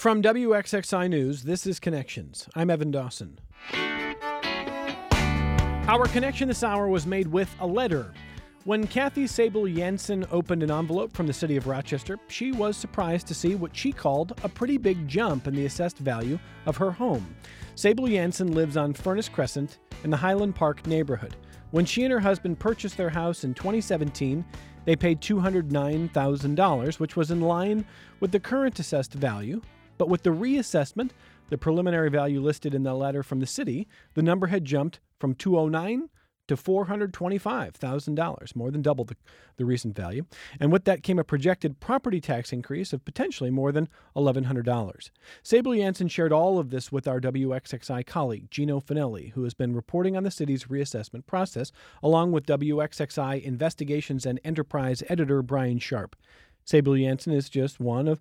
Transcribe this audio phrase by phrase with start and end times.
[0.00, 2.48] From WXXI News, this is Connections.
[2.54, 3.38] I'm Evan Dawson.
[5.86, 8.14] Our connection this hour was made with a letter.
[8.64, 13.26] When Kathy Sable Jansen opened an envelope from the city of Rochester, she was surprised
[13.26, 16.92] to see what she called a pretty big jump in the assessed value of her
[16.92, 17.36] home.
[17.74, 21.36] Sable Jansen lives on Furnace Crescent in the Highland Park neighborhood.
[21.72, 24.46] When she and her husband purchased their house in 2017,
[24.86, 27.84] they paid $209,000, which was in line
[28.20, 29.60] with the current assessed value.
[30.00, 31.10] But with the reassessment,
[31.50, 35.34] the preliminary value listed in the letter from the city, the number had jumped from
[35.34, 36.08] 209
[36.48, 39.14] to $425,000, more than double the,
[39.58, 40.24] the recent value.
[40.58, 45.10] And with that came a projected property tax increase of potentially more than $1,100.
[45.42, 49.74] Sable Jansen shared all of this with our WXXI colleague, Gino Finelli, who has been
[49.74, 56.16] reporting on the city's reassessment process, along with WXXI investigations and enterprise editor Brian Sharp.
[56.64, 58.18] Sable Jansen is just one of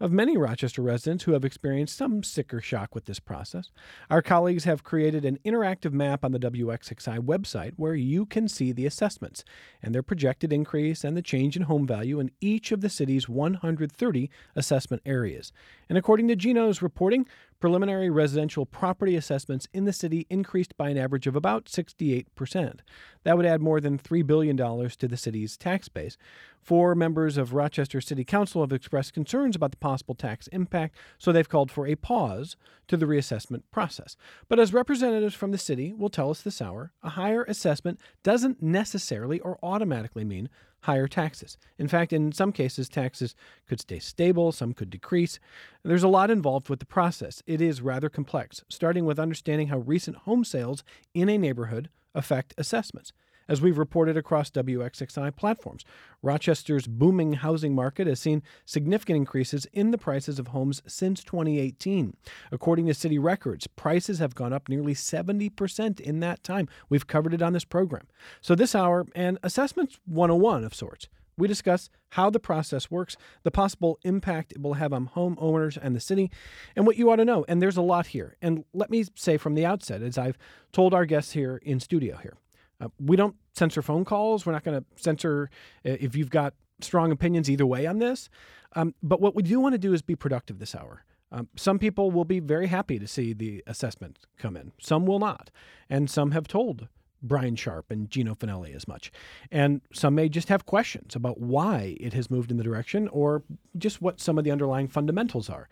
[0.00, 3.70] of many Rochester residents who have experienced some sticker shock with this process.
[4.08, 8.72] Our colleagues have created an interactive map on the WXXI website where you can see
[8.72, 9.44] the assessments
[9.82, 13.28] and their projected increase and the change in home value in each of the city's
[13.28, 15.52] 130 assessment areas.
[15.88, 17.26] And according to Gino's reporting,
[17.60, 22.80] preliminary residential property assessments in the city increased by an average of about 68%.
[23.22, 26.16] That would add more than $3 billion to the city's tax base.
[26.62, 31.32] Four members of Rochester City Council have expressed concerns about the possible tax impact, so
[31.32, 32.56] they've called for a pause
[32.88, 34.16] to the reassessment process.
[34.48, 38.62] But as representatives from the city will tell us this hour, a higher assessment doesn't
[38.62, 40.48] necessarily or automatically mean
[40.82, 41.58] higher taxes.
[41.78, 43.34] In fact, in some cases, taxes
[43.66, 45.38] could stay stable, some could decrease.
[45.82, 47.42] There's a lot involved with the process.
[47.46, 50.82] It is rather complex, starting with understanding how recent home sales
[51.14, 53.12] in a neighborhood affect assessments
[53.50, 55.84] as we've reported across WXXI platforms.
[56.22, 62.16] Rochester's booming housing market has seen significant increases in the prices of homes since 2018.
[62.52, 66.68] According to city records, prices have gone up nearly 70% in that time.
[66.88, 68.06] We've covered it on this program.
[68.40, 71.08] So, this hour, and Assessments 101 of sorts.
[71.36, 75.96] We discuss how the process works, the possible impact it will have on homeowners and
[75.96, 76.30] the city,
[76.76, 77.44] and what you ought to know.
[77.48, 78.36] And there's a lot here.
[78.42, 80.36] And let me say from the outset, as I've
[80.70, 82.36] told our guests here in studio here,
[82.80, 84.46] uh, we don't censor phone calls.
[84.46, 85.50] We're not going to censor
[85.86, 88.30] uh, if you've got strong opinions either way on this.
[88.74, 91.04] Um, but what we do want to do is be productive this hour.
[91.32, 94.72] Um, some people will be very happy to see the assessment come in.
[94.80, 95.50] Some will not.
[95.88, 96.88] And some have told
[97.22, 99.12] Brian Sharp and Gino Finelli as much.
[99.50, 103.42] And some may just have questions about why it has moved in the direction or
[103.76, 105.68] just what some of the underlying fundamentals are.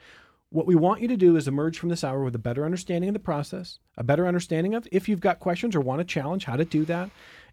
[0.50, 3.10] What we want you to do is emerge from this hour with a better understanding
[3.10, 6.46] of the process, a better understanding of if you've got questions or want to challenge
[6.46, 7.10] how to do that,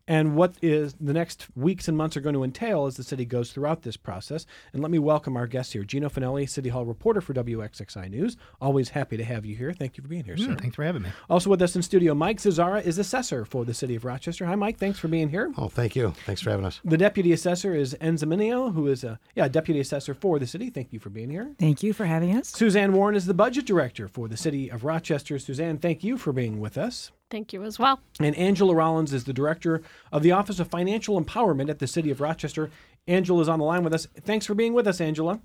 [0.08, 3.26] and what is the next weeks and months are going to entail as the city
[3.26, 4.46] goes throughout this process.
[4.74, 8.38] And let me welcome our guests here, Gino Finelli, City Hall reporter for WXXI News.
[8.62, 9.74] Always happy to have you here.
[9.74, 10.50] Thank you for being here, sir.
[10.50, 11.10] Mm, thanks for having me.
[11.30, 14.46] Also with us in studio, Mike Zazzara is assessor for the city of Rochester.
[14.46, 14.78] Hi, Mike.
[14.78, 15.52] Thanks for being here.
[15.58, 16.14] Oh, thank you.
[16.26, 16.80] Thanks for having us.
[16.84, 20.70] The deputy assessor is Enza Mineo, who is a yeah deputy assessor for the city.
[20.70, 21.54] Thank you for being here.
[21.60, 22.50] Thank you for having us.
[22.50, 25.40] Suzanne Warren is the budget director for the city of Rochester.
[25.40, 27.12] Suzanne, thank you for being with us.
[27.35, 28.00] Thank you as well.
[28.22, 32.09] And Angela Rollins is the director of the Office of Financial Empowerment at the City
[32.09, 32.69] of Rochester.
[33.09, 34.07] Angela is on the line with us.
[34.22, 35.41] Thanks for being with us, Angela.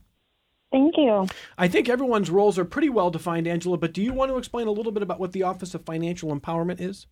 [0.71, 1.27] Thank you.
[1.59, 4.69] I think everyone's roles are pretty well defined, Angela, but do you want to explain
[4.69, 7.09] a little bit about what the Office of Financial Empowerment is?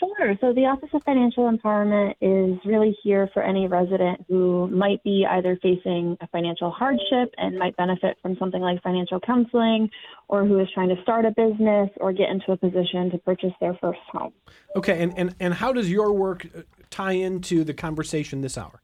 [0.00, 0.34] Sure.
[0.40, 5.26] So the Office of Financial Empowerment is really here for any resident who might be
[5.28, 9.90] either facing a financial hardship and might benefit from something like financial counseling,
[10.28, 13.52] or who is trying to start a business or get into a position to purchase
[13.60, 14.32] their first home.
[14.74, 18.80] Okay, and, and, and how does your work uh, tie into the conversation this hour?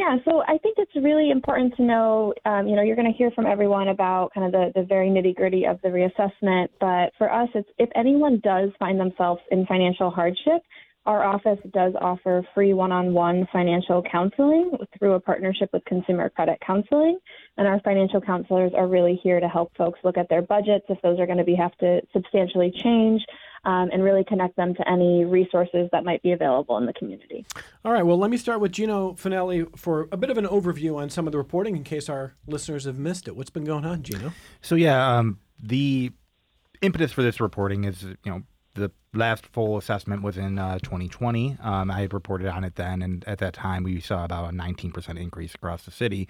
[0.00, 3.18] Yeah, so I think it's really important to know, um, you know, you're going to
[3.18, 6.68] hear from everyone about kind of the, the very nitty gritty of the reassessment.
[6.80, 10.62] But for us, it's if anyone does find themselves in financial hardship,
[11.04, 16.30] our office does offer free one on one financial counseling through a partnership with Consumer
[16.30, 17.18] Credit Counseling.
[17.58, 20.98] And our financial counselors are really here to help folks look at their budgets if
[21.02, 23.20] those are going to be have to substantially change
[23.64, 27.44] um, and really connect them to any resources that might be available in the community.
[27.84, 28.02] All right.
[28.02, 31.26] Well, let me start with Gino Finelli for a bit of an overview on some
[31.26, 33.36] of the reporting in case our listeners have missed it.
[33.36, 34.32] What's been going on, Gino?
[34.62, 36.12] So yeah, um, the
[36.82, 38.42] impetus for this reporting is you know
[38.74, 41.58] the last full assessment was in uh, 2020.
[41.62, 44.56] Um, I had reported on it then, and at that time we saw about a
[44.56, 46.28] 19% increase across the city.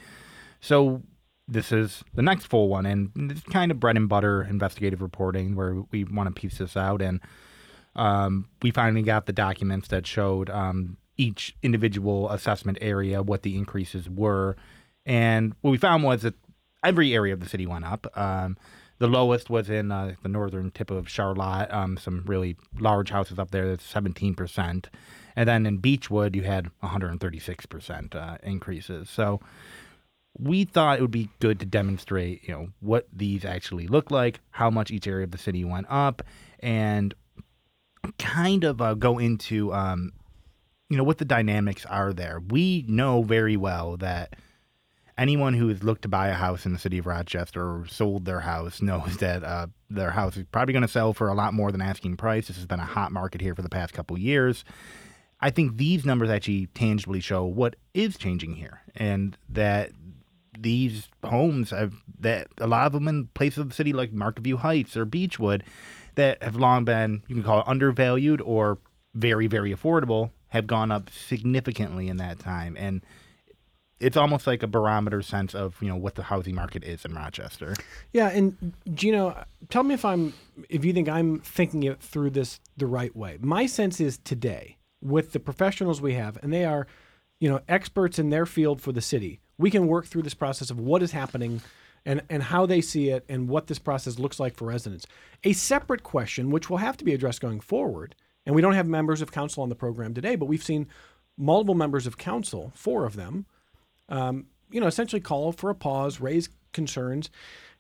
[0.60, 1.02] So
[1.50, 5.56] this is the next full one, and it's kind of bread and butter investigative reporting
[5.56, 7.02] where we want to piece this out.
[7.02, 7.20] And
[7.96, 13.56] um, we finally got the documents that showed um, each individual assessment area what the
[13.56, 14.56] increases were.
[15.04, 16.34] And what we found was that
[16.84, 18.06] every area of the city went up.
[18.16, 18.56] Um,
[18.98, 21.68] the lowest was in uh, the northern tip of Charlotte.
[21.70, 23.68] Um, some really large houses up there.
[23.68, 24.90] That's seventeen percent,
[25.34, 29.08] and then in Beechwood you had one hundred and thirty six percent uh, increases.
[29.08, 29.40] So
[30.38, 34.40] we thought it would be good to demonstrate, you know, what these actually look like,
[34.50, 36.22] how much each area of the city went up,
[36.60, 37.14] and
[38.18, 40.12] kind of uh, go into, um,
[40.88, 42.40] you know, what the dynamics are there.
[42.48, 44.36] We know very well that
[45.18, 48.24] anyone who has looked to buy a house in the city of Rochester or sold
[48.24, 51.54] their house knows that uh, their house is probably going to sell for a lot
[51.54, 52.48] more than asking price.
[52.48, 54.64] This has been a hot market here for the past couple years.
[55.42, 59.92] I think these numbers actually tangibly show what is changing here, and that
[60.60, 64.46] these homes have that a lot of them in places of the city like Market
[64.56, 65.64] Heights or Beechwood
[66.16, 68.78] that have long been you can call it undervalued or
[69.14, 73.02] very very affordable have gone up significantly in that time and
[74.00, 77.14] it's almost like a barometer sense of you know what the housing market is in
[77.14, 77.74] Rochester.
[78.12, 80.32] Yeah, and Gino, tell me if I'm
[80.68, 83.36] if you think I'm thinking it through this the right way.
[83.40, 86.86] My sense is today with the professionals we have, and they are,
[87.40, 89.40] you know, experts in their field for the city.
[89.58, 91.60] We can work through this process of what is happening
[92.06, 95.06] and, and how they see it and what this process looks like for residents.
[95.44, 98.14] A separate question, which will have to be addressed going forward,
[98.46, 100.86] and we don't have members of council on the program today, but we've seen
[101.36, 103.46] multiple members of council, four of them,
[104.08, 107.30] um, you know, essentially call for a pause, raise concerns,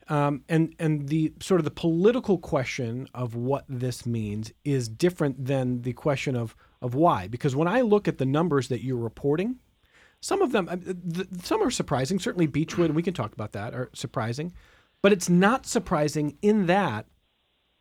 [0.08, 5.44] um, and and the sort of the political question of what this means is different
[5.44, 7.28] than the question of of why.
[7.28, 9.56] Because when I look at the numbers that you're reporting,
[10.20, 12.18] some of them, uh, some are surprising.
[12.18, 14.52] Certainly, Beechwood, we can talk about that, are surprising,
[15.02, 17.06] but it's not surprising in that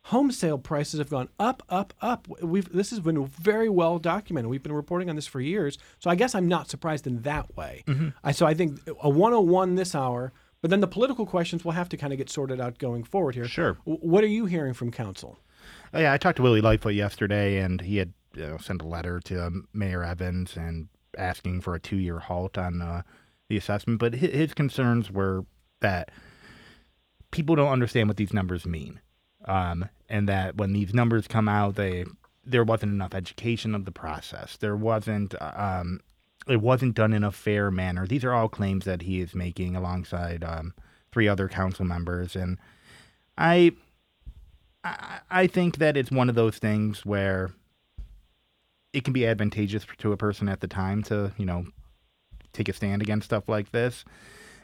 [0.04, 2.26] home sale prices have gone up, up, up.
[2.42, 4.50] We've this has been very well documented.
[4.50, 7.54] We've been reporting on this for years, so I guess I'm not surprised in that
[7.56, 7.84] way.
[7.86, 8.08] Mm-hmm.
[8.24, 10.32] I, so I think a 101 this hour,
[10.62, 13.34] but then the political questions will have to kind of get sorted out going forward
[13.34, 13.46] here.
[13.46, 13.76] Sure.
[13.84, 15.38] What are you hearing from council?
[15.92, 19.20] Oh, yeah, I talked to Willie Lightfoot yesterday, and he had you know, a letter
[19.20, 20.88] to um, Mayor Evans and
[21.18, 23.02] asking for a two-year halt on uh,
[23.48, 23.98] the assessment.
[23.98, 25.44] But his, his concerns were
[25.80, 26.10] that
[27.30, 29.00] people don't understand what these numbers mean
[29.46, 32.04] um, and that when these numbers come out, they
[32.44, 34.56] there wasn't enough education of the process.
[34.56, 36.00] There wasn't um,
[36.46, 38.06] it wasn't done in a fair manner.
[38.06, 40.74] These are all claims that he is making alongside um,
[41.12, 42.58] three other council members, and
[43.38, 43.72] I
[45.30, 47.50] I think that it's one of those things where
[48.92, 51.66] it can be advantageous to a person at the time to you know
[52.52, 54.04] take a stand against stuff like this.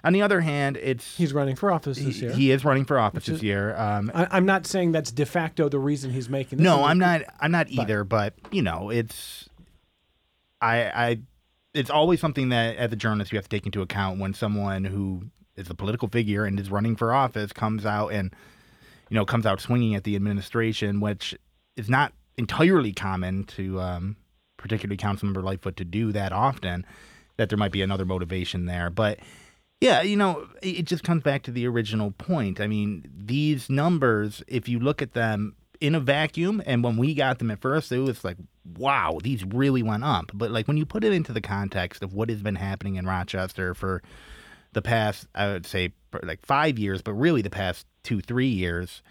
[0.05, 2.33] On the other hand, it's he's running for office this year.
[2.33, 3.77] He is running for office is, this year.
[3.77, 6.59] Um, I, am not saying that's de facto the reason he's making.
[6.59, 7.23] This no, I'm not.
[7.41, 8.05] I'm not either.
[8.05, 9.49] But, but you know, it's
[10.61, 11.19] I, I,
[11.75, 14.85] it's always something that as a journalist you have to take into account when someone
[14.85, 15.25] who
[15.57, 18.35] is a political figure and is running for office comes out and
[19.09, 21.35] you know comes out swinging at the administration, which
[21.77, 24.17] is not entirely common to um,
[24.57, 26.87] particularly Councilmember Lightfoot to do that often.
[27.37, 29.19] That there might be another motivation there, but
[29.81, 32.61] yeah, you know, it just comes back to the original point.
[32.61, 37.15] I mean, these numbers, if you look at them in a vacuum, and when we
[37.15, 38.39] got them at first, it was like,
[38.79, 40.31] wow, these really went up.
[40.33, 43.05] But like when you put it into the context of what has been happening in
[43.05, 44.03] Rochester for
[44.73, 45.93] the past, I would say,
[46.23, 49.03] like five years, but really the past two, three years,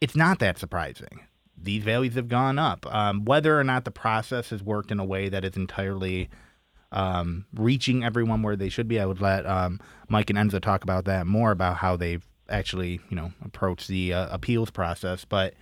[0.00, 1.20] it's not that surprising.
[1.62, 2.86] These values have gone up.
[2.92, 6.28] Um, whether or not the process has worked in a way that is entirely
[6.92, 9.00] um, reaching everyone where they should be.
[9.00, 13.00] I would let um, Mike and Enza talk about that more about how they've actually,
[13.10, 15.24] you know, approached the uh, appeals process.
[15.24, 15.54] But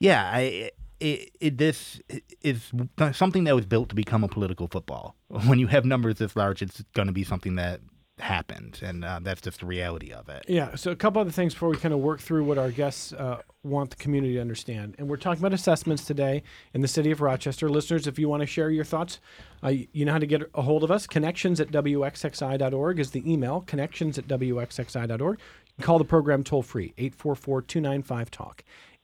[0.00, 2.00] yeah, I, it, it, this
[2.42, 2.70] is
[3.12, 5.16] something that was built to become a political football.
[5.46, 7.80] When you have numbers this large, it's going to be something that
[8.20, 10.44] happened, and uh, that's just the reality of it.
[10.48, 10.74] Yeah.
[10.74, 13.42] So a couple other things before we kind of work through what our guests uh,
[13.62, 16.42] want the community to understand, and we're talking about assessments today
[16.74, 17.68] in the city of Rochester.
[17.68, 19.20] Listeners, if you want to share your thoughts,
[19.62, 21.06] uh, you know how to get a hold of us.
[21.06, 23.62] Connections at wxxi.org is the email.
[23.62, 25.38] Connections at wxxi.org.
[25.38, 28.60] You can call the program toll free 844-295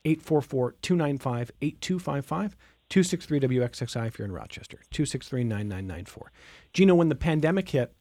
[0.06, 2.56] 844 295 8255.
[2.90, 6.33] 263 WXXI if you're in Rochester, 263 9994.
[6.73, 7.92] Gino, when the pandemic hit,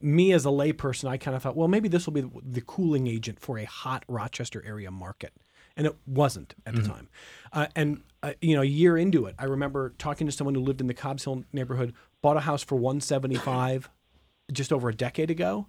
[0.00, 3.06] me as a layperson, I kind of thought, well, maybe this will be the cooling
[3.06, 5.32] agent for a hot Rochester area market.
[5.76, 6.92] And it wasn't at the mm-hmm.
[6.92, 7.08] time.
[7.52, 10.60] Uh, and, uh, you know, a year into it, I remember talking to someone who
[10.60, 13.88] lived in the Cobbs Hill neighborhood, bought a house for 175
[14.52, 15.66] just over a decade ago,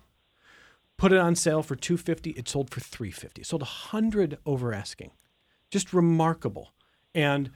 [1.01, 5.09] put it on sale for 250 it sold for 350 it sold 100 over asking
[5.71, 6.73] just remarkable
[7.15, 7.49] and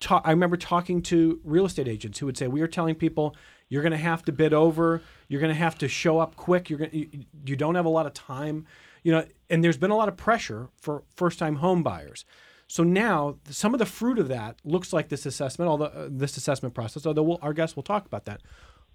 [0.00, 3.36] ta- i remember talking to real estate agents who would say we are telling people
[3.70, 5.00] You're going to have to bid over.
[5.28, 6.68] You're going to have to show up quick.
[6.68, 7.08] You're going you,
[7.46, 8.66] you don't have a lot of time,
[9.02, 9.24] you know.
[9.48, 12.24] And there's been a lot of pressure for first-time home buyers.
[12.66, 16.36] So now some of the fruit of that looks like this assessment, although uh, this
[16.36, 17.06] assessment process.
[17.06, 18.42] Although we'll, our guests will talk about that.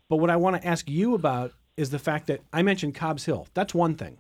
[0.10, 3.26] But what I want to ask you about is the fact that I mentioned Cobb's
[3.26, 3.48] Hill.
[3.54, 4.20] That's one thing.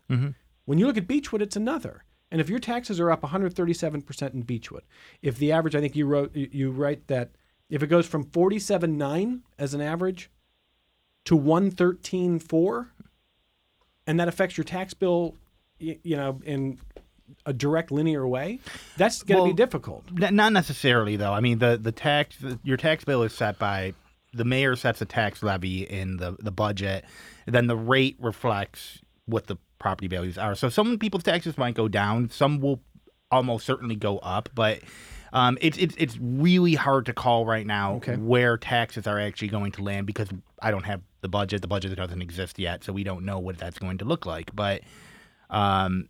[0.66, 2.04] When you look at Beechwood, it's another.
[2.32, 4.84] And if your taxes are up 137% in Beechwood,
[5.22, 7.30] if the average, I think you wrote, you- you write that
[7.70, 10.30] if it goes from 47.9 as an average
[11.26, 12.88] to 113.4,
[14.08, 15.36] and that affects your tax bill,
[15.80, 16.80] you know, in
[17.46, 18.60] a direct linear way,
[18.98, 20.04] that's going to Well, be difficult.
[20.22, 21.34] N- Not necessarily, though.
[21.34, 23.94] I mean, the the tax your tax bill is set by
[24.34, 27.04] the mayor sets a tax levy in the the budget,
[27.48, 30.54] then the rate reflects what the property values are.
[30.56, 32.80] So some people's taxes might go down, some will
[33.32, 34.80] almost certainly go up, but.
[35.34, 38.16] Um, it's it's it's really hard to call right now Okay.
[38.16, 40.30] where taxes are actually going to land because
[40.62, 41.62] I don't have the budget.
[41.64, 44.56] The budget doesn't exist yet, so we don't know what that's going to look like.
[44.56, 44.82] But
[45.50, 46.08] um,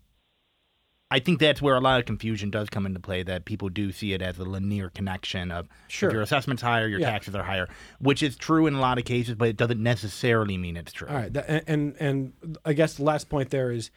[1.10, 3.24] I think that's where a lot of confusion does come into play.
[3.24, 6.10] That people do see it as a linear connection of Sure.
[6.10, 7.12] if your assessment's higher, your Yeah.
[7.12, 7.69] taxes are higher,
[8.00, 11.07] which is true in a lot of cases, but it doesn't necessarily mean it's true.
[11.07, 13.91] All right, that, and and I guess the last point there is,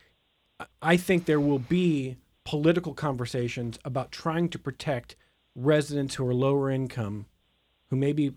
[0.81, 5.17] I think there will be political conversations about trying to protect
[5.55, 7.27] residents who are lower income,
[7.91, 8.35] who maybe,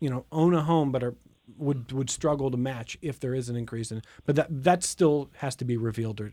[0.00, 1.14] you know, own a home but are
[1.58, 4.02] would would struggle to match if there is an increase in.
[4.24, 6.20] But that that still has to be revealed.
[6.20, 6.32] Or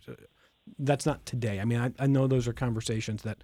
[0.78, 1.60] that's not today.
[1.60, 3.44] I mean, I, I know those are conversations that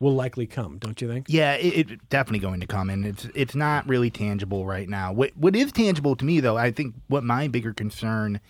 [0.00, 0.78] will likely come.
[0.78, 1.26] Don't you think?
[1.28, 5.12] Yeah, it, it definitely going to come, and it's it's not really tangible right now.
[5.12, 8.40] What what is tangible to me, though, I think what my bigger concern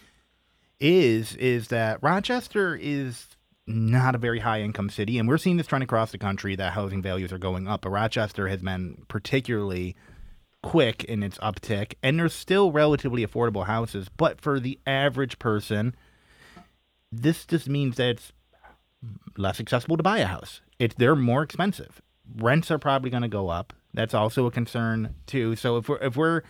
[0.78, 3.26] is is that Rochester is
[3.66, 6.72] not a very high income city, and we're seeing this trend across the country that
[6.72, 7.82] housing values are going up.
[7.82, 9.96] But Rochester has been particularly
[10.62, 14.08] quick in its uptick, and there's still relatively affordable houses.
[14.16, 15.94] But for the average person,
[17.10, 18.32] this just means that it's
[19.36, 20.60] less accessible to buy a house.
[20.78, 22.00] It's they're more expensive.
[22.36, 23.72] Rents are probably going to go up.
[23.92, 25.56] That's also a concern too.
[25.56, 26.42] So if we're if we're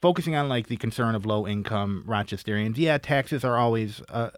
[0.00, 4.30] focusing on like the concern of low income Rochesterians, yeah, taxes are always uh,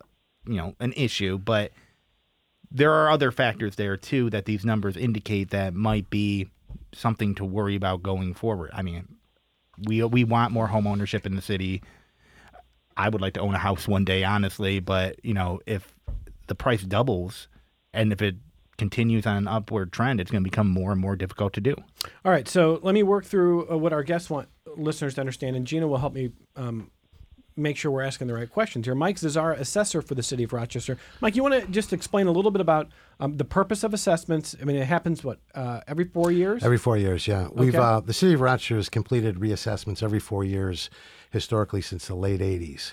[0.47, 1.73] you know an issue, but
[2.71, 6.49] there are other factors there too that these numbers indicate that might be
[6.93, 8.71] something to worry about going forward.
[8.73, 9.17] I mean,
[9.87, 11.83] we we want more home ownership in the city.
[12.97, 15.95] I would like to own a house one day, honestly, but you know, if
[16.47, 17.49] the price doubles
[17.93, 18.37] and if it
[18.77, 21.75] continues on an upward trend, it's going to become more and more difficult to do.
[22.25, 25.57] All right, so let me work through uh, what our guests want listeners to understand,
[25.57, 26.91] and Gina will help me um,
[27.57, 28.95] make sure we're asking the right questions here.
[28.95, 30.99] Mike Zazzara, assessor for the city of Rochester.
[31.21, 32.89] Mike, you want to just explain a little bit about
[33.21, 34.55] um, the purpose of assessments?
[34.61, 36.63] I mean, it happens what uh, every four years.
[36.65, 37.49] Every four years, yeah.
[37.53, 37.79] We've Okay.
[37.85, 40.91] uh, the city of Rochester has completed reassessments every four years
[41.31, 42.93] historically since the late '80s.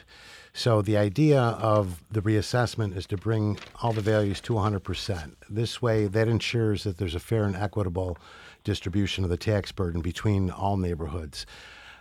[0.53, 5.35] So the idea of the reassessment is to bring all the values to 100%.
[5.49, 8.17] This way, that ensures that there's a fair and equitable
[8.65, 11.45] distribution of the tax burden between all neighborhoods.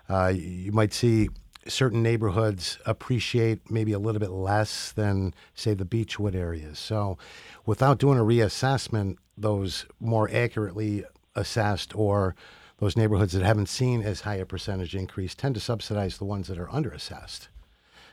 [0.08, 1.28] Uh, you might see
[1.66, 6.78] certain neighborhoods appreciate maybe a little bit less than, say, the Beechwood areas.
[6.78, 7.18] So,
[7.66, 12.34] without doing a reassessment, those more accurately assessed or
[12.78, 16.48] those neighborhoods that haven't seen as high a percentage increase tend to subsidize the ones
[16.48, 17.48] that are underassessed.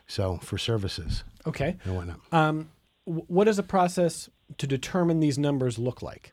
[0.06, 1.76] So, for services Okay.
[1.84, 2.20] and whatnot.
[2.32, 2.70] Um,
[3.04, 4.28] what does the process
[4.58, 6.32] to determine these numbers look like?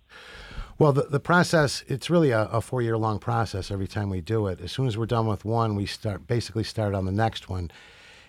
[0.77, 4.19] Well, the, the process, it's really a, a four year long process every time we
[4.19, 4.59] do it.
[4.59, 7.71] As soon as we're done with one, we start basically start on the next one.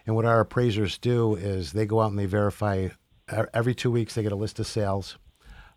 [0.06, 2.88] And what our appraisers do is they go out and they verify
[3.52, 5.18] every two weeks, they get a list of sales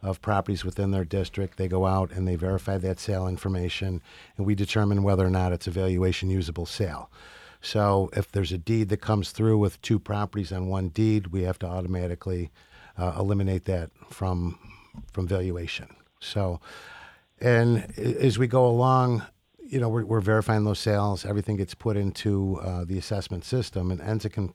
[0.04, 1.58] of properties within their district.
[1.58, 4.02] They go out and they verify that sale information,
[4.38, 7.10] and we determine whether or not it's a valuation usable sale.
[7.62, 11.42] So if there's a deed that comes through with two properties on one deed, we
[11.42, 12.52] have to automatically
[12.98, 14.60] uh, eliminate that from
[15.12, 15.88] from valuation.
[16.20, 16.60] So,
[17.40, 19.24] and as we go along,
[19.66, 21.26] you know, we're, we're verifying those sales.
[21.26, 24.54] Everything gets put into uh, the assessment system, and Enza can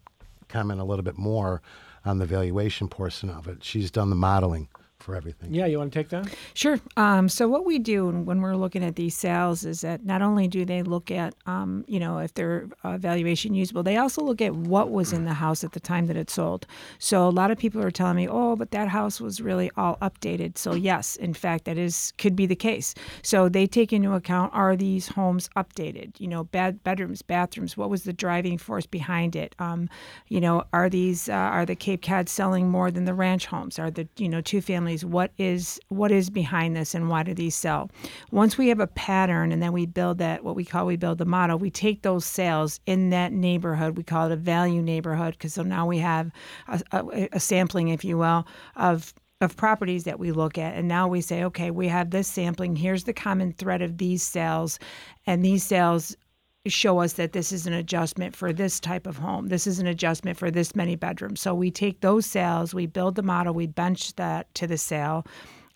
[0.48, 1.62] comment a little bit more
[2.04, 3.64] on the valuation portion of it.
[3.64, 4.68] She's done the modeling
[5.04, 5.52] for everything.
[5.52, 6.34] Yeah, you want to take that?
[6.54, 6.80] Sure.
[6.96, 10.48] Um, so what we do when we're looking at these sales is that not only
[10.48, 14.40] do they look at, um, you know, if they're uh, valuation usable, they also look
[14.40, 16.66] at what was in the house at the time that it sold.
[16.98, 19.98] So a lot of people are telling me, oh, but that house was really all
[20.00, 20.56] updated.
[20.56, 22.94] So yes, in fact, that is could be the case.
[23.22, 26.18] So they take into account are these homes updated?
[26.18, 27.76] You know, bed bedrooms, bathrooms.
[27.76, 29.54] What was the driving force behind it?
[29.58, 29.90] Um,
[30.28, 33.78] you know, are these uh, are the Cape Cod selling more than the ranch homes?
[33.78, 35.04] Are the you know two family anomalies.
[35.04, 37.90] What is what is behind this, and why do these sell?
[38.30, 41.18] Once we have a pattern, and then we build that what we call we build
[41.18, 41.58] the model.
[41.58, 43.96] We take those sales in that neighborhood.
[43.96, 46.30] We call it a value neighborhood because so now we have
[46.68, 48.46] a, a, a sampling, if you will,
[48.76, 50.74] of of properties that we look at.
[50.74, 52.76] And now we say, okay, we have this sampling.
[52.76, 54.78] Here's the common thread of these sales.
[55.26, 56.16] And these sales
[56.66, 59.48] show us that this is an adjustment for this type of home.
[59.48, 61.40] This is an adjustment for this many bedrooms.
[61.40, 65.26] So we take those sales, we build the model, we bench that to the sale,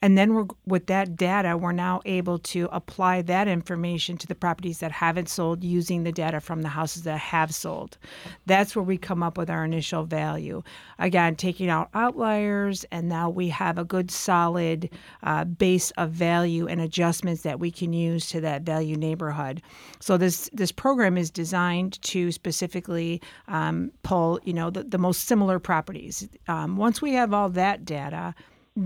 [0.01, 4.35] and then we're, with that data, we're now able to apply that information to the
[4.37, 7.99] properties that haven't sold using the data from the houses that have sold.
[8.47, 10.63] That's where we come up with our initial value.
[11.01, 14.89] Again, taking out outliers, and now we have a good solid
[15.25, 19.61] uh, base of value and adjustments that we can use to that value neighborhood.
[19.99, 25.25] So this this program is designed to specifically um, pull, you know, the, the most
[25.25, 26.29] similar properties.
[26.47, 28.35] Um, once we have all that data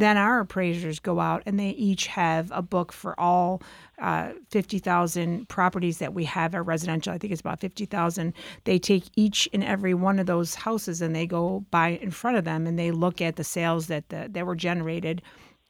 [0.01, 3.63] then our appraisers go out and they each have a book for all
[3.99, 7.13] uh, 50,000 properties that we have at residential.
[7.13, 8.33] I think it's about 50,000.
[8.65, 12.39] They take each and every one of those houses and they go by in front
[12.39, 15.21] of them and they look at the sales that the, that were generated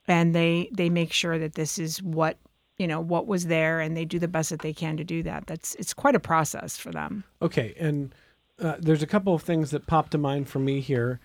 [0.07, 2.37] and they they make sure that this is what
[2.79, 5.23] you know what was there and they do the best that they can to do
[5.25, 5.47] that.
[5.47, 7.25] That's it's quite a process for them.
[7.41, 8.15] Okay, and
[8.61, 11.21] uh, there's a couple of things that pop to mind for me here.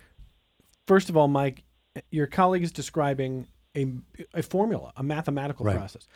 [0.87, 1.63] First of all, Mike,
[2.11, 3.87] your colleague is describing a,
[4.33, 5.77] a formula, a mathematical Right.
[5.77, 6.07] process.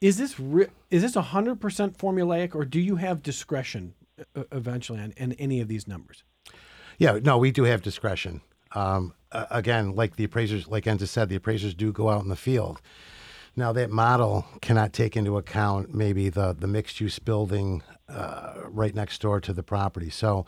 [0.00, 3.94] Is this re- is this hundred percent formulaic, or do you have discretion
[4.36, 6.24] uh, eventually on, on any of these numbers?
[6.98, 8.40] Yeah, no, we do have discretion.
[8.72, 12.36] Um, again, like the appraisers, like Enza said, the appraisers do go out in the
[12.36, 12.80] field.
[13.56, 18.94] Now, that model cannot take into account maybe the, the mixed use building uh, right
[18.94, 20.10] next door to the property.
[20.10, 20.44] So,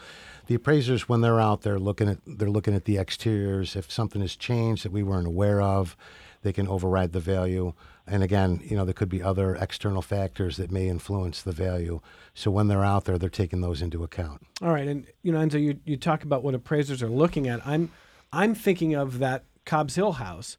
[0.46, 3.76] the appraisers, when they're out there looking at, they're looking at the exteriors.
[3.76, 5.96] If something has changed that we weren't aware of,
[6.42, 7.72] they can override the value.
[8.06, 12.00] And again, you know, there could be other external factors that may influence the value.
[12.34, 14.46] So when they're out there, they're taking those into account.
[14.62, 17.66] All right, and you know, Enzo, you, you talk about what appraisers are looking at.
[17.66, 17.90] I'm
[18.32, 20.56] I'm thinking of that Cobbs Hill house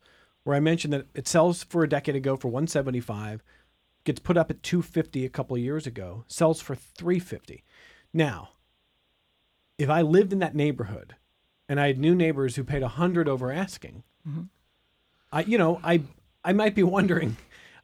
[0.47, 3.43] where I mentioned that it sells for a decade ago for 175,
[4.05, 7.65] gets put up at 250 a couple of years ago, sells for 350.
[8.13, 8.51] Now,
[9.77, 11.17] if I lived in that neighborhood
[11.67, 14.03] and I had new neighbors who paid 100 over asking,
[15.33, 16.03] I you know, I
[16.45, 17.35] I might be wondering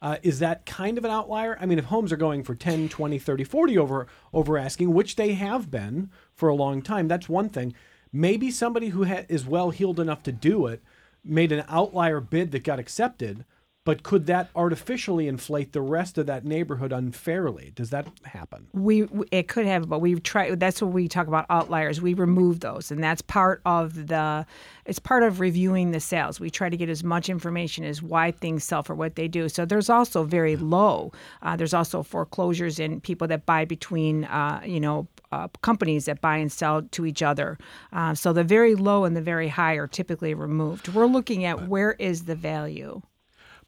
[0.02, 1.58] uh, is that kind of an outlier?
[1.60, 5.18] I mean, if homes are going for 10, 20, 30, 40 over over asking, which
[5.18, 7.74] they have been for a long time, that's one thing.
[8.14, 10.82] Maybe somebody who ha- is well heeled enough to do it
[11.24, 13.46] made an outlier bid that got accepted,
[13.86, 17.72] but could that artificially inflate the rest of that neighborhood unfairly?
[17.76, 18.68] Does that happen?
[18.74, 22.60] we it could have but we've tried that's what we talk about outliers we remove
[22.60, 24.46] those and that's part of the
[24.86, 28.32] it's part of reviewing the sales we try to get as much information as why
[28.32, 31.12] things sell for what they do so there's also very low
[31.44, 36.22] uh, there's also foreclosures and people that buy between uh, you know uh, companies that
[36.22, 37.58] buy and sell to each other.
[37.92, 40.90] Uh, so the very low and the very high are typically removed.
[40.90, 43.02] We're looking at where is the value.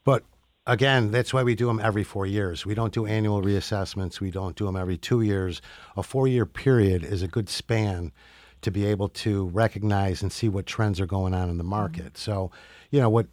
[0.05, 0.23] But
[0.65, 2.65] again, that's why we do them every four years.
[2.65, 4.21] We don't do annual reassessments.
[4.21, 5.61] We don't do them every two years.
[5.97, 8.13] A four year period is a good span
[8.61, 12.17] to be able to recognize and see what trends are going on in the market.
[12.17, 12.51] So,
[12.89, 13.27] you know, what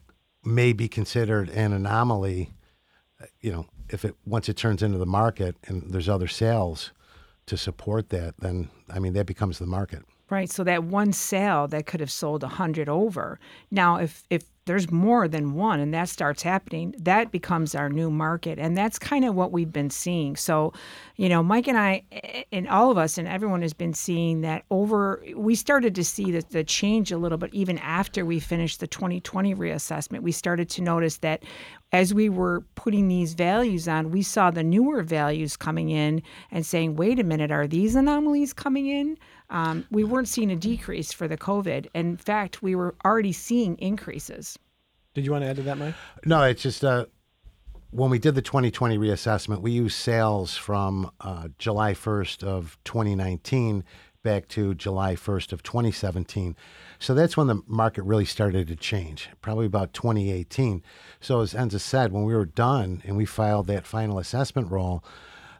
[0.45, 2.51] may be considered an anomaly,
[3.21, 6.93] uh, you know, if it once it turns into the market and there's other sales
[7.47, 10.03] to support that, then I mean that becomes the market.
[10.31, 10.51] Right.
[10.51, 13.39] So that one sale that could have sold a hundred over.
[13.71, 18.11] Now, if if there's more than one and that starts happening, that becomes our new
[18.11, 20.37] market, and that's kind of what we've been seeing.
[20.37, 20.73] So,
[21.17, 22.05] you know, Mike and I,
[22.53, 25.23] and all of us, and everyone has been seeing that over.
[25.35, 28.87] We started to see the, the change a little bit even after we finished the
[28.87, 30.21] 2020 reassessment.
[30.21, 31.43] We started to notice that
[31.93, 36.65] as we were putting these values on, we saw the newer values coming in and
[36.65, 39.19] saying, wait a minute, are these anomalies coming in?
[39.51, 41.87] Um, we weren't seeing a decrease for the COVID.
[41.95, 44.52] In fact, we were already seeing increases.
[45.15, 45.95] Did you want to add to that, Mike?
[46.25, 47.07] No, it's just uh,
[47.91, 53.85] when we did the 2020 reassessment, we used sales from uh, July 1st of 2019
[54.23, 56.57] back to July 1st of 2017.
[56.99, 60.83] So that's when the market really started to change, probably about 2018.
[61.21, 65.05] So as Enza said, when we were done and we filed that final assessment roll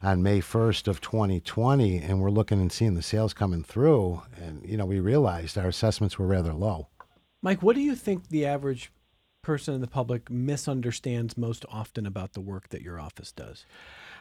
[0.03, 4.65] on May 1st of 2020, and we're looking and seeing the sales coming through, and
[4.69, 6.89] you know we realized our assessments were rather low.
[7.41, 8.91] Mike, what do you think the average
[9.43, 13.67] person in the public misunderstands most often about the work that your office does?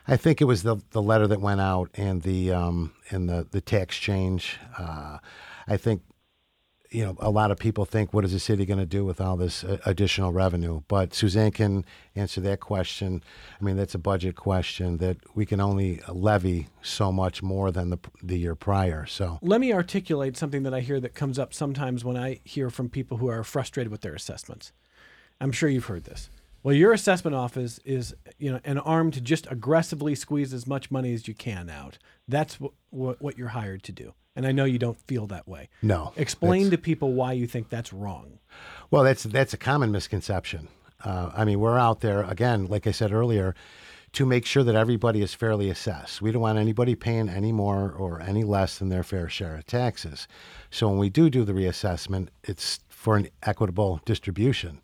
[0.08, 3.48] I think it was the the letter that went out and the um, and the
[3.50, 4.58] the tax change.
[4.78, 5.20] Uh,
[5.68, 6.02] I think
[6.90, 9.22] you know, a lot of people think, what is the city going to do with
[9.22, 10.82] all this uh, additional revenue?
[10.90, 13.24] But Suzanne can answer that question.
[13.60, 17.92] I mean, that's a budget question that we can only levy so much more than
[17.92, 19.06] the the year prior.
[19.06, 22.70] So Let me articulate something that I hear that comes up sometimes when I hear
[22.70, 24.74] from people who are frustrated with their assessments.
[25.42, 26.30] I'm sure you've heard this.
[26.64, 30.92] Well, your assessment office is, you know, an arm to just aggressively squeeze as much
[30.92, 31.98] money as you can out.
[32.28, 34.14] That's what what, what you're hired to do.
[34.36, 35.68] And I know you don't feel that way.
[35.82, 38.40] no, Explain to people why you think that's wrong.
[38.92, 40.68] Well, that's that's a common misconception.
[41.04, 43.56] Uh, I mean, we're out there again, like I said earlier,
[44.14, 46.22] to make sure that everybody is fairly assessed.
[46.22, 49.66] We don't want anybody paying any more or any less than their fair share of
[49.66, 50.28] taxes.
[50.70, 54.80] So when we do do the reassessment, it's for an equitable distribution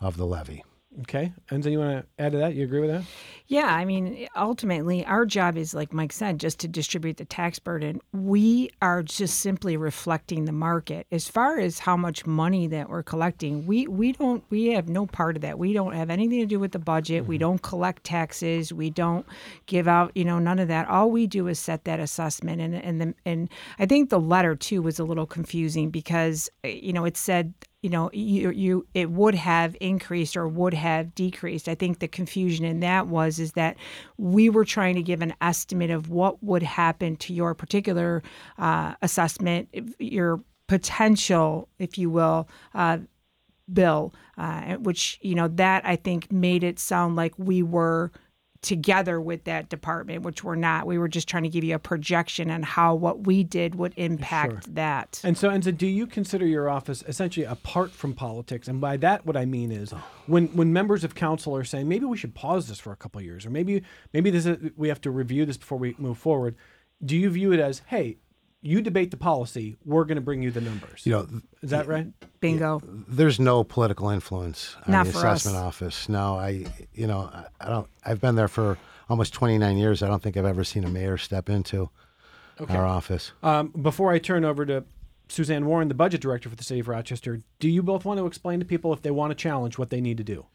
[0.00, 0.62] of the levy.
[1.02, 2.54] Okay, Enzo, you want to add to that?
[2.54, 3.02] You agree with that?
[3.48, 7.58] Yeah, I mean, ultimately, our job is, like Mike said, just to distribute the tax
[7.58, 8.00] burden.
[8.14, 11.06] We are just simply reflecting the market.
[11.12, 15.06] As far as how much money that we're collecting, we we don't we have no
[15.06, 15.58] part of that.
[15.58, 17.26] We don't have anything to do with the budget.
[17.26, 17.40] We mm-hmm.
[17.40, 18.72] don't collect taxes.
[18.72, 19.26] We don't
[19.66, 20.88] give out, you know, none of that.
[20.88, 24.56] All we do is set that assessment, and and the, and I think the letter
[24.56, 27.52] too was a little confusing because you know it said
[27.86, 31.68] you know you you it would have increased or would have decreased.
[31.68, 33.76] I think the confusion in that was is that
[34.18, 38.24] we were trying to give an estimate of what would happen to your particular
[38.58, 39.68] uh, assessment
[40.00, 42.98] your potential if you will uh,
[43.72, 48.10] bill uh, which you know that i think made it sound like we were
[48.62, 51.78] together with that department which we're not we were just trying to give you a
[51.78, 56.46] projection on how what we did would impact that And so, Enzo, do you consider
[56.46, 58.68] your office essentially apart from politics?
[58.68, 59.92] And by that, what I mean is,
[60.26, 63.18] when when members of council are saying maybe we should pause this for a couple
[63.18, 66.18] of years, or maybe maybe this is, we have to review this before we move
[66.18, 66.56] forward.
[67.04, 68.18] Do you view it as, hey,
[68.66, 71.06] you debate the policy, we're going to bring you the numbers?
[71.06, 71.28] You know,
[71.62, 72.08] is that right?
[72.40, 75.62] bingo there's no political influence on Not the assessment us.
[75.62, 76.08] office.
[76.08, 77.88] No, I, you know, I, I don't.
[78.04, 80.02] I've been there for almost 29 years.
[80.02, 81.90] I don't think I've ever seen a mayor step into
[82.68, 83.32] our office.
[83.42, 84.84] Um, before I turn over to
[85.28, 88.26] Suzanne Warren, the budget director for the city of Rochester, do you both want to
[88.26, 90.46] explain to people if they want to challenge what they need to do?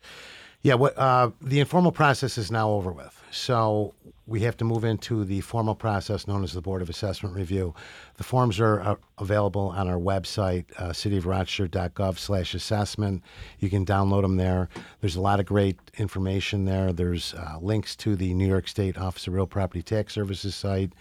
[0.64, 3.20] Yeah, what uh, the informal process is now over with.
[3.32, 3.96] So
[4.28, 7.74] we have to move into the formal process known as the Board of Assessment Review.
[8.18, 13.24] The forms are uh, available on our website, uh, cityofrochester.gov slash assessment.
[13.58, 14.70] You can download them there.
[15.00, 16.94] There's a lot of great information there.
[16.94, 20.94] There's uh, links to the New York State Office of Real Property Tax Services site.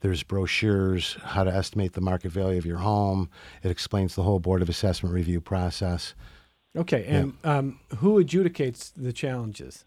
[0.00, 3.30] There's brochures, how to estimate the market value of your home.
[3.62, 6.14] It explains the whole Board of Assessment Review process.
[6.76, 9.84] Okay, and um, who adjudicates the challenges?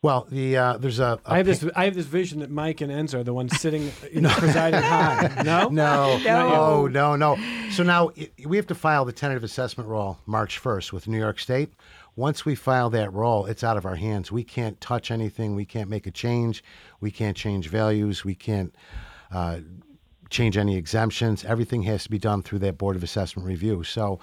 [0.00, 1.64] Well, the uh, there's a, a I have this.
[1.74, 4.80] I have this vision that Mike and Enzo are the ones sitting, you know, presiding
[4.80, 5.42] high.
[5.44, 6.86] No, No, No.
[6.86, 7.70] no, no, no.
[7.72, 11.18] So now i- we have to file the tentative assessment roll March 1st with New
[11.18, 11.72] York State.
[12.14, 14.30] Once we file that roll, it's out of our hands.
[14.30, 15.56] We can't touch anything.
[15.56, 16.62] We can't make a change.
[17.00, 18.24] We can't change values.
[18.24, 18.72] We can't
[19.32, 19.58] uh,
[20.30, 21.44] change any exemptions.
[21.44, 23.82] Everything has to be done through that Board of Assessment review.
[23.84, 24.20] So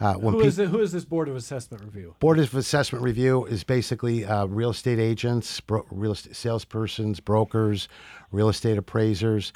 [0.00, 2.16] uh, when Who is the, who is this board of assessment review?
[2.18, 7.88] Board of Assessment Review is basically uh, real estate agents, bro- real estate salespersons, brokers,
[8.32, 9.52] real estate appraisers.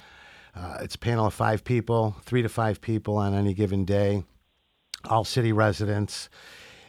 [0.54, 4.24] Uh, it's a panel of five people, three to five people on any given day,
[5.04, 6.28] all city residents.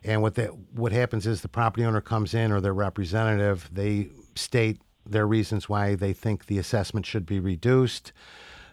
[0.04, 3.70] And what that what happens is the property owner comes in or their representative.
[3.72, 8.14] They state their reasons why they think the assessment should be reduced.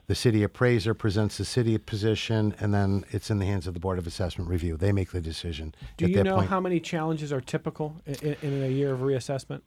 [0.07, 3.81] The city appraiser presents the city position, and then it's in the hands of the
[3.81, 4.77] Board of Assessment Review.
[4.77, 5.75] They make the decision.
[5.97, 6.49] Do you know point.
[6.49, 9.63] how many challenges are typical in, in a year of reassessment?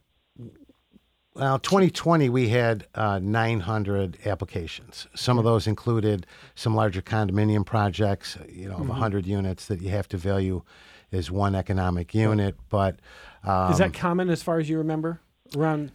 [1.36, 5.08] Well, 2020, we had uh, 900 applications.
[5.14, 6.26] Some of those included
[6.56, 10.64] some larger condominium projects, you know, of 100 units that you have to value
[11.12, 12.56] as one economic unit.
[12.70, 13.00] But
[13.44, 15.20] um, Is that common as far as you remember?
[15.56, 15.92] Around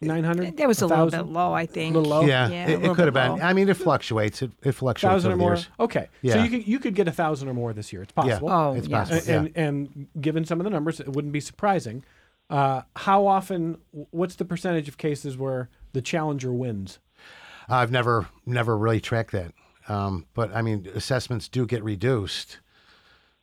[0.00, 0.56] nine hundred.
[0.56, 2.26] that was a little bit low i think A little low?
[2.26, 3.32] yeah, Yeah, it, it could have been.
[3.32, 3.40] low.
[3.40, 4.42] I mean, it fluctuates.
[4.42, 5.54] It, it fluctuates Thousand or over the more.
[5.54, 5.68] years.
[5.80, 6.32] Okay, Yeah.
[6.34, 6.44] so Yeah.
[6.44, 8.02] you could you could get a thousand or more this year.
[8.02, 8.50] It's Yeah, possible.
[8.50, 9.08] Oh, it's yes.
[9.10, 9.34] possible.
[9.36, 12.04] and, and and given some of the numbers, it wouldn't be surprising.
[12.50, 13.78] Uh, how often?
[13.90, 16.98] What's the percentage of cases where the challenger wins?
[17.68, 19.52] I've never, never really tracked that.
[19.88, 22.60] Um, but I mean, assessments do get reduced,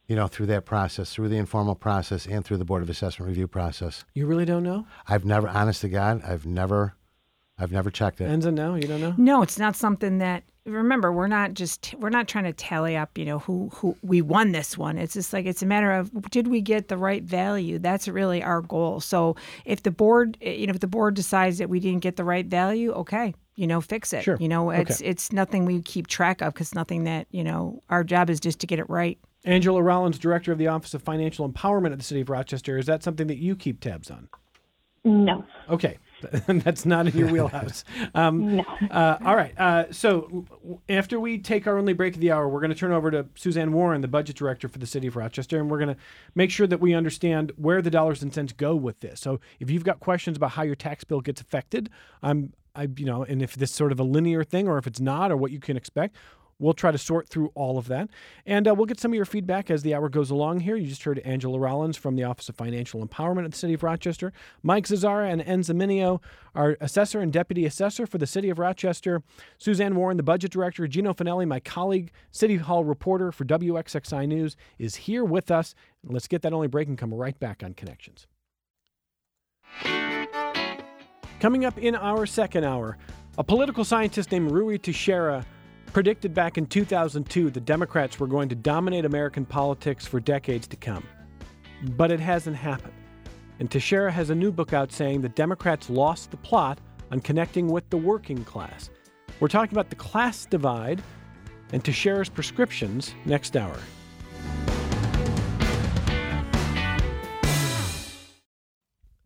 [0.07, 3.27] you know, through that process, through the informal process, and through the Board of Assessment
[3.27, 4.05] Review process.
[4.13, 4.85] You really don't know?
[5.07, 6.95] I've never, honest to God, I've never,
[7.57, 8.29] I've never checked it.
[8.29, 9.15] Enza, no, you don't know.
[9.17, 13.19] No, it's not something that remember we're not just we're not trying to tally up
[13.19, 16.11] you know who who we won this one it's just like it's a matter of
[16.31, 20.53] did we get the right value that's really our goal so if the board eh,
[20.53, 23.67] you know if the board decides that we didn't get the right value okay you
[23.67, 24.37] know fix it Sure.
[24.39, 25.07] you know it's Okay.
[25.07, 28.59] it's nothing we keep track of because nothing that you know our job is just
[28.61, 32.03] to get it right Angela Rollins, director of the Office of Financial Empowerment at the
[32.03, 32.77] City of Rochester.
[32.77, 34.27] Is that something that you keep tabs on?
[35.03, 35.45] No.
[35.69, 35.99] Okay,
[36.47, 37.83] that's not in your wheelhouse.
[38.15, 38.63] Um, No.
[38.89, 39.53] uh, all right.
[39.59, 40.45] Uh, so
[40.89, 43.27] after we take our only break of the hour, we're going to turn over to
[43.35, 46.01] Suzanne Warren, the budget director for the city of Rochester, and we're going to
[46.33, 49.19] make sure that we understand where the dollars and cents go with this.
[49.21, 51.89] So if you've got questions about how your tax bill gets affected,
[52.23, 54.87] I'm, I, you know, and if this is sort of a linear thing or if
[54.87, 56.15] it's not or what you can expect.
[56.57, 58.09] We'll try to sort through all of that.
[58.45, 60.77] And uh, we'll get some of your feedback as the hour goes along here.
[60.77, 63.83] You just heard Angela Rollins from the Office of Financial Empowerment at the City of
[63.83, 64.31] Rochester,
[64.63, 66.21] Mike Zazzara and Enza Mineo,
[66.53, 69.21] our assessor and deputy assessor for the City of Rochester,
[69.57, 74.55] Suzanne Warren, the budget director, Gino Finelli, my colleague, City Hall reporter for WXXI News,
[74.79, 75.75] is here with us.
[76.05, 78.27] Let's get that only break and come right back on Connections.
[81.41, 82.97] Coming up in our second hour,
[83.37, 85.45] a political scientist named Ruy Teixeira
[85.95, 90.75] predicted back in 2002 the Democrats were going to dominate American politics for decades to
[90.75, 91.07] come.
[91.91, 92.91] But it hasn't happened.
[93.61, 96.81] And Teixeira has a new book out saying the Democrats lost the plot
[97.11, 98.89] on connecting with the working class.
[99.39, 101.01] We're talking about the class divide
[101.71, 103.77] and Teixeira's prescriptions next hour.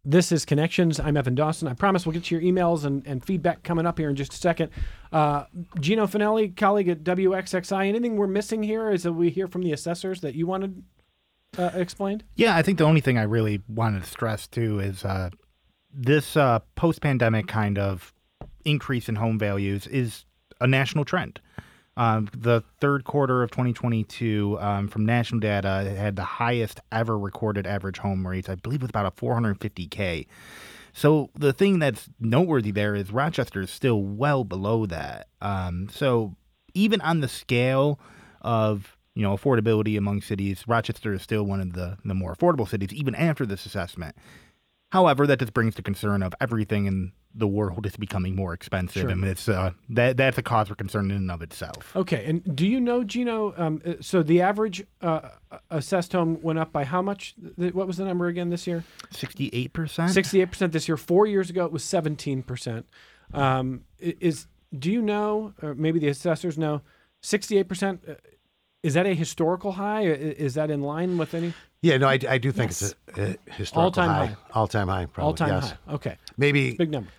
[0.09, 0.99] This is Connections.
[0.99, 1.67] I'm Evan Dawson.
[1.67, 4.33] I promise we'll get to your emails and, and feedback coming up here in just
[4.33, 4.71] a second.
[5.11, 5.43] Uh,
[5.79, 9.71] Gino Finelli, colleague at WXXI, anything we're missing here is that we hear from the
[9.71, 10.81] assessors that you wanted
[11.59, 12.23] uh, explained?
[12.35, 15.29] Yeah, I think the only thing I really wanted to stress too is uh,
[15.93, 18.11] this uh, post-pandemic kind of
[18.65, 20.25] increase in home values is
[20.59, 21.39] a national trend.
[21.99, 27.67] Um, the third quarter of 2022, um, from national data, had the highest ever recorded
[27.67, 28.47] average home rates.
[28.47, 30.25] I believe it was about a 450k.
[30.93, 35.27] So the thing that's noteworthy there is Rochester is still well below that.
[35.41, 36.37] Um, so
[36.73, 37.99] even on the scale
[38.39, 42.67] of you know affordability among cities, Rochester is still one of the the more affordable
[42.67, 44.15] cities even after this assessment.
[44.91, 49.01] However, that just brings the concern of everything in the world is becoming more expensive,
[49.01, 49.09] Sure.
[49.11, 51.95] and it's uh, that that's a cause for concern in and of itself.
[51.95, 53.53] Okay, and do you know, Gino?
[53.55, 55.29] Um, uh, so the average uh,
[55.69, 57.35] assessed home went up by how much?
[57.55, 58.83] What was the number again this year?
[59.11, 60.11] Sixty-eight percent.
[60.11, 60.97] Sixty-eight percent this year.
[60.97, 62.87] Four years ago, it was seventeen percent.
[63.31, 64.47] Um, is
[64.77, 66.81] do you know, or maybe the assessors know,
[67.21, 68.01] sixty-eight percent?
[68.83, 70.03] Is that a historical high?
[70.05, 72.81] Is that in line with any Yeah, no, I, I do think Yes.
[73.07, 74.25] it's a, a historical All-time high.
[74.27, 74.35] high.
[74.53, 75.27] All-time high, probably.
[75.27, 75.71] all-time yes.
[75.85, 75.93] high?
[75.93, 77.09] Okay, Maybe big number.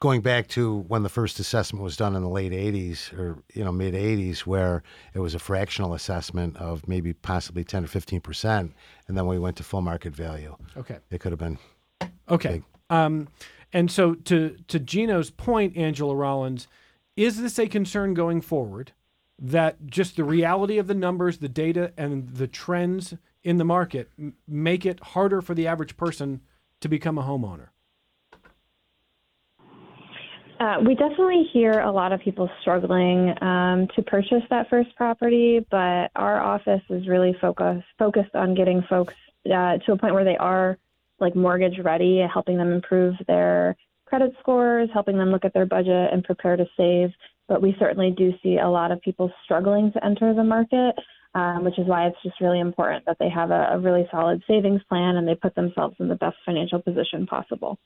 [0.00, 3.64] going back to when the first assessment was done in the late 80s or you
[3.64, 4.82] know mid 80s where
[5.14, 8.74] it was a fractional assessment of maybe possibly 10 or 15 percent
[9.08, 10.98] and then we went to full market value Okay.
[11.10, 11.58] it could have been
[12.28, 12.62] Okay.
[12.90, 13.28] Um,
[13.72, 16.68] and so to to Gino's point, Angela Rollins,
[17.16, 18.92] is this a concern going forward
[19.38, 24.10] that just the reality of the numbers, the data, and the trends in the market
[24.48, 26.40] make it harder for the average person
[26.80, 27.68] to become a homeowner?
[30.60, 35.66] Uh, we definitely hear a lot of people struggling um, to purchase that first property,
[35.70, 39.14] but our office is really focused focused on getting folks
[39.46, 40.78] uh, to a point where they are
[41.18, 46.12] like mortgage ready, helping them improve their credit scores, helping them look at their budget
[46.12, 47.10] and prepare to save.
[47.48, 50.94] But we certainly do see a lot of people struggling to enter the market,
[51.34, 54.42] um, which is why it's just really important that they have a, a really solid
[54.46, 57.78] savings plan and they put themselves in the best financial position possible.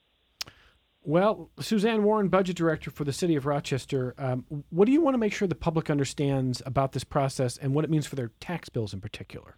[1.01, 5.13] Well, Suzanne Warren, budget director for the city of Rochester, um, what do you want
[5.13, 8.31] to make sure the public understands about this process and what it means for their
[8.39, 9.55] tax bills in particular?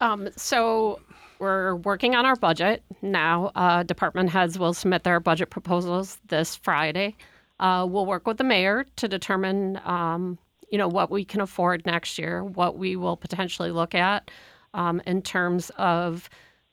[0.00, 1.00] Um, so
[1.38, 3.50] we're working on our budget now.
[3.54, 7.16] Uh, department heads will submit their budget proposals this Friday.
[7.60, 10.38] Uh, we'll work with the mayor to determine, um,
[10.72, 14.30] you know, what we can afford next year, what we will potentially look at
[14.72, 16.28] um, in terms of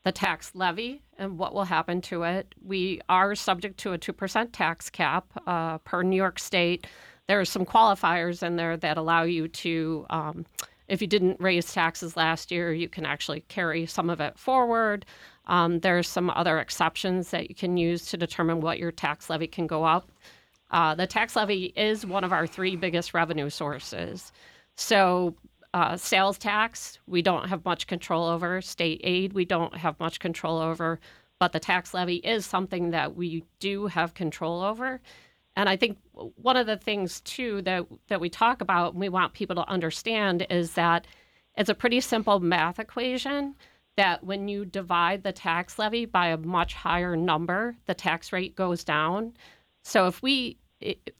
[0.06, 2.56] the tax levy and what will happen to it.
[2.64, 6.88] We are subject to a 2% tax cap uh, per New York State.
[7.28, 10.46] There are some qualifiers in there that allow you to, um,
[10.88, 15.06] if you didn't raise taxes last year, you can actually carry some of it forward.
[15.48, 19.48] Um, are some other exceptions that you can use to determine what your tax levy
[19.48, 20.10] can go up.
[20.70, 24.32] Uh, the tax levy is one of our three biggest revenue sources.
[24.76, 25.36] So,
[25.74, 28.62] uh, sales tax, we don't have much control over.
[28.62, 31.00] State aid, we don't have much control over.
[31.40, 35.00] But the tax levy is something that we do have control over.
[35.56, 39.10] And I think one of the things too that that we talk about and we
[39.10, 41.08] want people to understand is that
[41.58, 43.56] it's a pretty simple math equation
[43.96, 48.56] that when you divide the tax levy by a much higher number, the tax rate
[48.56, 49.34] goes down.
[49.88, 50.58] So if we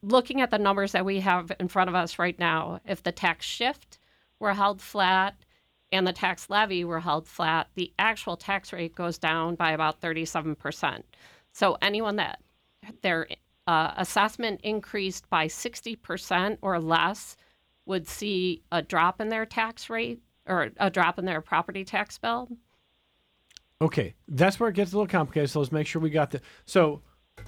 [0.02, 3.10] looking at the numbers that we have in front of us right now, if the
[3.10, 3.98] tax shift
[4.40, 5.36] were held flat
[5.90, 10.02] and the tax levy were held flat, the actual tax rate goes down by about
[10.02, 11.02] 37%.
[11.50, 12.42] So anyone that
[13.00, 13.26] their
[13.66, 17.38] uh, assessment increased by 60% or less
[17.86, 22.18] would see a drop in their tax rate or a drop in their property tax
[22.18, 22.50] bill.
[23.80, 25.48] Okay, that's where it gets a little complicated.
[25.48, 26.42] So let's make sure we got the.
[26.66, 27.00] So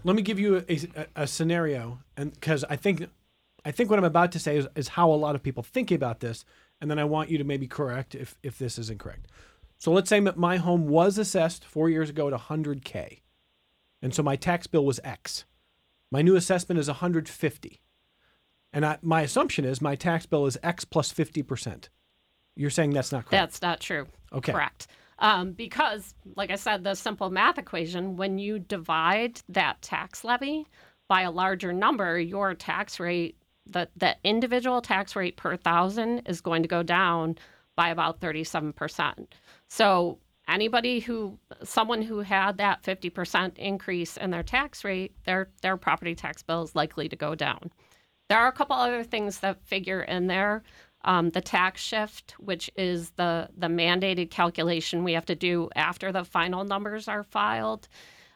[0.04, 3.06] let me give you a, a, a scenario, and because I think,
[3.64, 5.90] I think what I'm about to say is, is how a lot of people think
[5.90, 6.44] about this,
[6.80, 9.26] and then I want you to maybe correct if if this is incorrect.
[9.78, 13.20] So let's say that my home was assessed four years ago at 100k,
[14.02, 15.44] and so my tax bill was X.
[16.10, 17.80] My new assessment is 150,
[18.72, 21.88] and I, my assumption is my tax bill is X plus 50 percent.
[22.56, 23.30] You're saying that's not correct.
[23.30, 24.06] That's not true.
[24.32, 24.52] Okay.
[24.52, 24.86] Correct.
[25.20, 30.66] Um, because, like I said, the simple math equation, when you divide that tax levy
[31.08, 36.40] by a larger number, your tax rate, the, the individual tax rate per thousand is
[36.40, 37.36] going to go down
[37.76, 39.26] by about 37%.
[39.68, 45.76] So anybody who, someone who had that 50% increase in their tax rate, their, their
[45.76, 47.70] property tax bill is likely to go down.
[48.28, 50.62] There are a couple other things that figure in there.
[51.02, 56.12] Um, the tax shift, which is the the mandated calculation we have to do after
[56.12, 57.88] the final numbers are filed.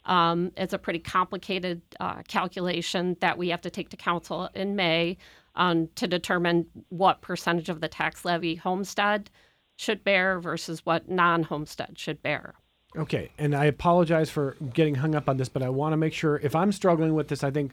[0.06, 4.76] Um, it's a pretty complicated uh, calculation that we have to take to council in
[4.76, 5.16] May
[5.56, 9.30] um, to determine what percentage of the tax levy homestead
[9.76, 12.54] should bear versus what non-homestead should bear.
[12.96, 16.12] Okay, and I apologize for getting hung up on this, but I want to make
[16.12, 17.72] sure if I'm struggling with this, I think,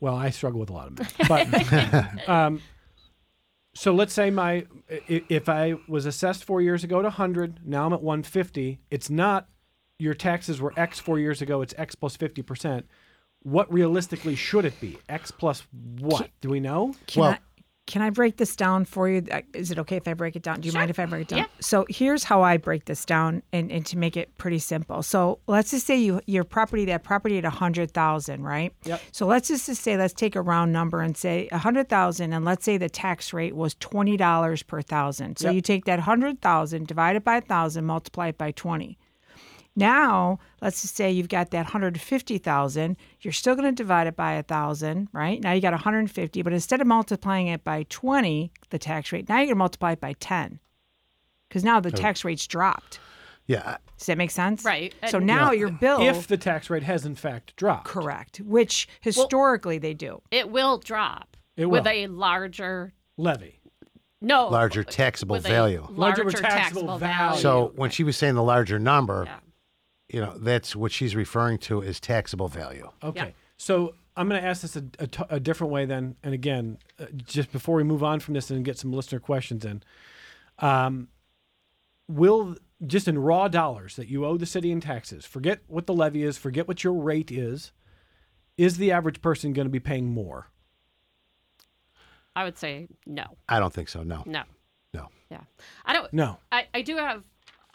[0.00, 2.60] well, I struggle with a lot of math, but um,
[3.74, 7.92] so let's say my if I was assessed four years ago to 100, now I'm
[7.92, 8.80] at 150.
[8.90, 9.48] It's not
[9.98, 11.62] your taxes were X four years ago.
[11.62, 12.86] It's X plus 50 percent.
[13.42, 14.98] What realistically should it be?
[15.08, 15.62] X plus
[15.98, 16.30] what?
[16.40, 16.94] Do we know?
[17.06, 17.38] Can Well- I,
[17.90, 19.24] can I break this down for you?
[19.30, 20.60] Uh, Is it okay if I break it down?
[20.60, 21.38] Do you mind if I break it down?
[21.40, 21.46] Yeah.
[21.58, 25.02] So here's how I break this down, and, and to make it pretty simple.
[25.02, 28.72] So let's just say you your property that property at a hundred thousand, right?
[28.84, 29.00] Yep.
[29.10, 32.32] So let's just just say let's take a round number and say a hundred thousand,
[32.32, 35.38] and let's say the tax rate was twenty dollars per thousand.
[35.38, 35.54] So Yep.
[35.56, 38.98] you take that hundred thousand, divide it by a thousand, multiply it by twenty.
[39.76, 44.32] Now, let's just say you've got that 150,000, you're still going to divide it by
[44.32, 45.40] a 1,000, right?
[45.40, 49.36] Now you got 150, but instead of multiplying it by 20, the tax rate, now
[49.36, 50.58] you're going to multiply it by 10.
[51.50, 51.92] Cuz now the oh.
[51.96, 52.98] tax rate's dropped.
[53.46, 54.64] Yeah, Does that make sense?
[54.64, 54.94] Right.
[55.08, 58.88] So And- now your bill If the tax rate has in fact dropped, correct, which
[59.00, 60.22] historically they do.
[60.30, 63.60] It will drop It with a larger levy.
[64.20, 65.84] no larger taxable value.
[65.90, 67.18] Larger Larger, taxable taxable, value.
[67.18, 67.40] value.
[67.40, 69.38] So when she was saying the larger number, Yeah.
[70.12, 72.90] You know, that's what she's referring to as taxable value.
[73.02, 73.26] Okay.
[73.26, 73.30] Yeah.
[73.56, 76.16] So I'm going to ask this a, a t- a different way then.
[76.22, 79.64] And again, uh, just before we move on from this and get some listener questions
[79.64, 79.82] in,
[80.58, 81.08] um,
[82.08, 85.94] will just in raw dollars that you owe the city in taxes, forget what the
[85.94, 87.72] levy is, forget what your rate is,
[88.56, 90.48] is the average person going to be paying more?
[92.34, 94.02] I would say no, I don't think so.
[94.02, 94.42] No, no,
[94.94, 95.08] no.
[95.30, 95.40] yeah.
[95.84, 96.12] I don't.
[96.12, 96.38] No.
[96.50, 97.24] I, I do have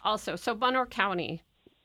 [0.02, 1.42] also so Monroe County,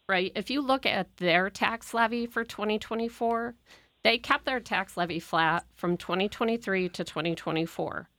[0.07, 0.31] right?
[0.35, 3.55] If you look at their tax levy for 2024,
[4.03, 8.09] they kept their tax levy flat from 2023 to 2024.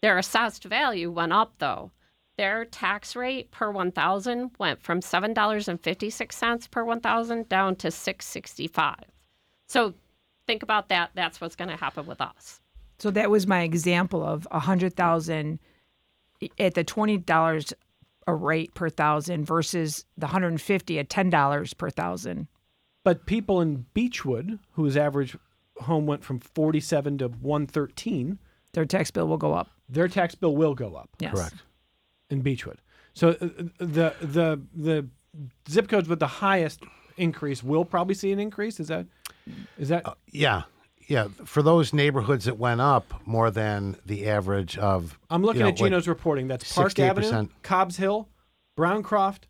[0.00, 1.90] Their assessed value went up though.
[2.36, 7.48] Their tax rate per 1,000 went from seven dollars and fifty six cents per 1,000
[7.48, 8.94] down to 6.65.
[9.66, 9.94] So
[10.46, 11.10] think about that.
[11.14, 12.60] That's what's going to happen with us.
[13.00, 15.58] So that was my example of a 100,000
[16.58, 17.72] at the $20
[18.28, 22.46] a rate per thousand versus the 150 at $10 per thousand.
[23.02, 25.36] But people in Beechwood, whose average
[25.78, 28.38] home went from 47 to 113,
[28.74, 29.70] Their tax bill will go up.
[29.88, 31.08] their tax bill will go up.
[31.18, 31.32] Yes.
[31.34, 31.54] Correct.
[32.28, 32.80] in Beechwood.
[33.14, 35.06] So uh, the the the
[35.68, 36.80] zip codes with the highest
[37.16, 38.78] increase will probably see an increase.
[38.78, 39.06] Is that
[39.78, 40.64] is that Yeah,
[41.08, 41.28] yeah.
[41.44, 45.70] For those neighborhoods that went up more than the average of, I'm looking you know,
[45.70, 46.46] at Gino's reporting.
[46.46, 47.08] That's Park 68%.
[47.10, 48.28] Avenue, Cobbs Hill,
[48.78, 49.48] Browncroft,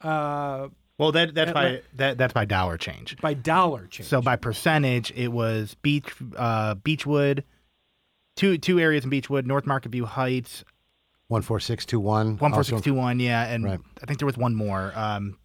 [0.00, 0.68] uh,
[0.98, 3.16] Well, that that's by that that's by dollar change.
[3.20, 4.08] by dollar change.
[4.08, 7.42] So by percentage, it was Beach uh, Beechwood,
[8.36, 10.64] two two areas in Beechwood, North Marketview Heights,
[11.28, 12.36] one four six two one.
[12.38, 13.80] one four six two one, yeah, and Right.
[14.02, 14.92] I think there was one more.
[14.94, 15.38] Um,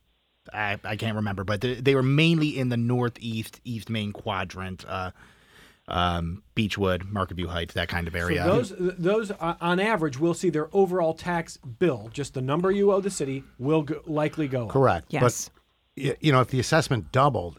[0.53, 4.85] I, I can't remember, but they, they were mainly in the northeast East Main quadrant.
[4.87, 5.11] Uh,
[5.89, 8.43] um, Beechwood, Marketview Heights, that kind of area.
[8.43, 12.69] So those those uh, on average will see their overall tax bill, just the number
[12.69, 14.69] you owe the city, will go, likely go up.
[14.69, 15.07] Correct.
[15.09, 15.49] Yes.
[15.95, 17.57] But you know, if the assessment doubled,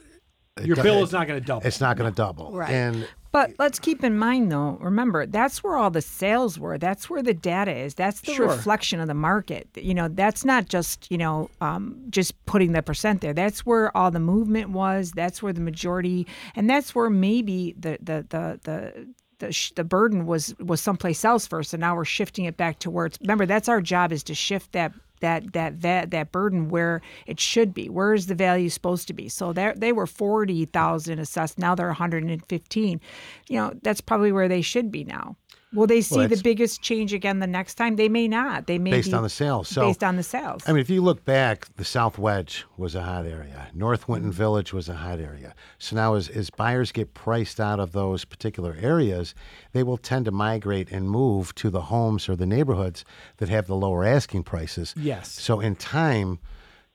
[0.63, 1.67] Your bill is not going to double.
[1.67, 2.53] It's not going to double.
[2.53, 2.71] Right.
[2.71, 6.79] And But let's keep in mind, though, remember, that's where all the sales were.
[6.79, 7.95] That's where the data is.
[7.95, 8.49] That's the Sure.
[8.49, 9.69] reflection of the market.
[9.77, 13.33] You know, that's not just, you know, um, just putting the percent there.
[13.33, 15.13] That's where all the movement was.
[15.13, 16.27] That's where the majority,
[16.57, 19.09] and that's where maybe the, the, the, the,
[19.39, 22.79] the, sh- the burden was was someplace else first, and now we're shifting it back
[22.81, 23.19] to where it's.
[23.21, 27.41] Remember, that's our job is to shift that that that that that burden where it
[27.41, 27.89] should be.
[27.89, 29.29] Where is the value supposed to be?
[29.29, 31.59] So there they were forty thousand assessed.
[31.59, 33.01] Now they're one hundred and fifteen.
[33.49, 35.37] You know that's probably where they should be now.
[35.73, 37.95] Will they see the biggest change again the next time?
[37.95, 38.67] They may not.
[38.67, 39.69] They may based be on the sales.
[39.69, 40.63] So based on the sales.
[40.67, 43.69] I mean, if you look back, the South Wedge was a hot area.
[43.73, 45.55] North Winton Village was a hot area.
[45.79, 49.35] So now, as, as buyers get priced out of those particular areas,
[49.73, 53.05] they will tend to migrate and move to the homes or the neighborhoods
[53.37, 54.93] that have the lower asking prices.
[54.97, 55.31] Yes.
[55.31, 56.41] So in time,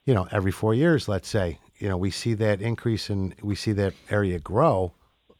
[0.05, 3.55] you know, every four years, let's say, you know, we see that increase and we
[3.55, 4.93] see that area grow.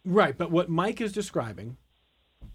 [0.06, 1.78] Right, but what Mike is describing,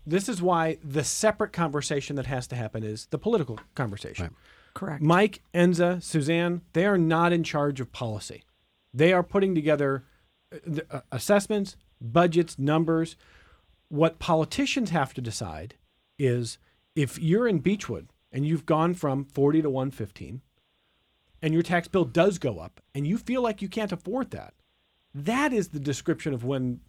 [0.07, 4.35] this is why the separate conversation that has to happen is the political conversation.
[4.75, 5.03] Correct.
[5.03, 8.45] Mike, Enza, Suzanne, they are not in charge of policy.
[8.95, 10.05] They are putting together
[10.53, 13.17] uh, the, uh, assessments, budgets, numbers.
[13.89, 15.75] What politicians have to decide
[16.19, 16.59] is
[16.95, 20.43] if you're in Beechwood and you've gone from 40 to 115
[21.43, 24.55] and your tax bill does go up and you feel like you can't afford that,
[25.15, 26.81] that is the description of when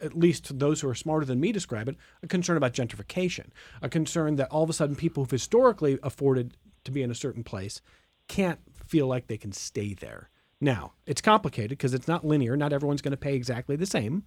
[0.00, 3.46] at least those who are smarter than me describe it, a concern about gentrification,
[3.82, 7.14] a concern that all of a sudden people who've historically afforded to be in a
[7.14, 7.80] certain place
[8.28, 10.30] can't feel like they can stay there.
[10.60, 12.56] Now, it's complicated because it's not linear.
[12.56, 14.24] Not everyone's going to pay exactly the same.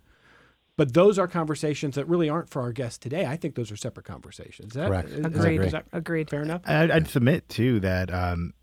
[0.78, 3.26] But those are conversations that really aren't for our guests today.
[3.26, 4.70] I think those are separate conversations.
[4.70, 5.10] Is that, Correct.
[5.10, 5.62] is- is Agreed.
[5.62, 6.30] is that Agreed.
[6.30, 6.62] fair enough?
[6.66, 8.54] I- I'd submit too that um,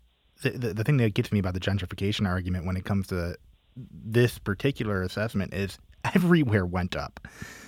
[0.41, 3.35] the, the the thing that gets me about the gentrification argument when it comes to
[3.75, 5.77] this particular assessment is
[6.15, 7.27] everywhere went up.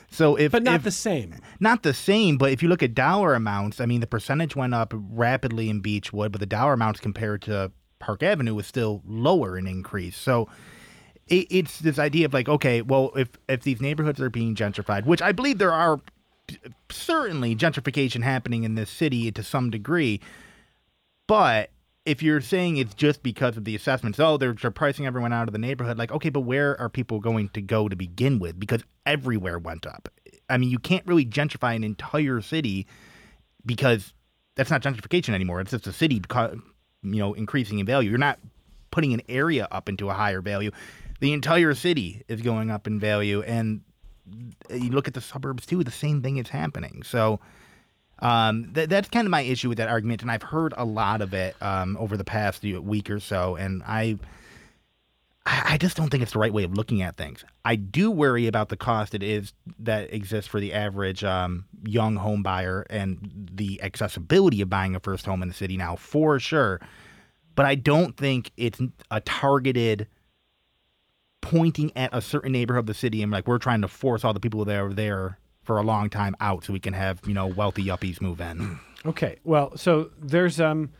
[0.09, 1.35] So if But not if, the same.
[1.61, 4.73] not the same, but if you look at dollar amounts, I mean the percentage went
[4.73, 9.57] up rapidly in Beechwood, but the dollar amounts compared to Park Avenue was still lower
[9.57, 10.17] in increase.
[10.17, 10.49] So
[11.27, 15.05] it, it's this idea of like, okay, well, if if these neighborhoods are being gentrified,
[15.05, 15.99] which I believe there are
[16.89, 20.19] certainly gentrification happening in this city to some degree,
[21.27, 21.69] but
[22.05, 25.47] if you're saying it's just because of the assessments, oh, they're, they're pricing everyone out
[25.47, 28.59] of the neighborhood, like, okay, but where are people going to go to begin with?
[28.59, 30.09] Because everywhere went up.
[30.49, 32.87] I mean, you can't really gentrify an entire city
[33.65, 34.13] because
[34.55, 35.61] that's not gentrification anymore.
[35.61, 36.21] It's just a city,
[37.03, 38.09] you know, increasing in value.
[38.09, 38.39] You're not
[38.89, 40.71] putting an area up into a higher value.
[41.19, 43.81] The entire city is going up in value, and
[44.71, 45.83] you look at the suburbs too.
[45.83, 47.03] The same thing is happening.
[47.03, 47.39] So.
[48.21, 51.21] Um, th- that's kind of my issue with that argument, and I've heard a lot
[51.21, 54.19] of it um, over the past week or so, and I,
[55.45, 57.43] I just don't think it's the right way of looking at things.
[57.65, 62.15] I do worry about the cost it is that exists for the average um, young
[62.15, 66.39] home buyer and the accessibility of buying a first home in the city now, for
[66.39, 66.79] sure.
[67.55, 70.07] But I don't think it's a targeted
[71.41, 74.33] pointing at a certain neighborhood of the city and like we're trying to force all
[74.33, 77.33] the people that are there for a long time out so we can have you
[77.33, 78.79] know wealthy yuppies move in.
[79.03, 79.39] Okay.
[79.43, 80.91] Well, so there's um,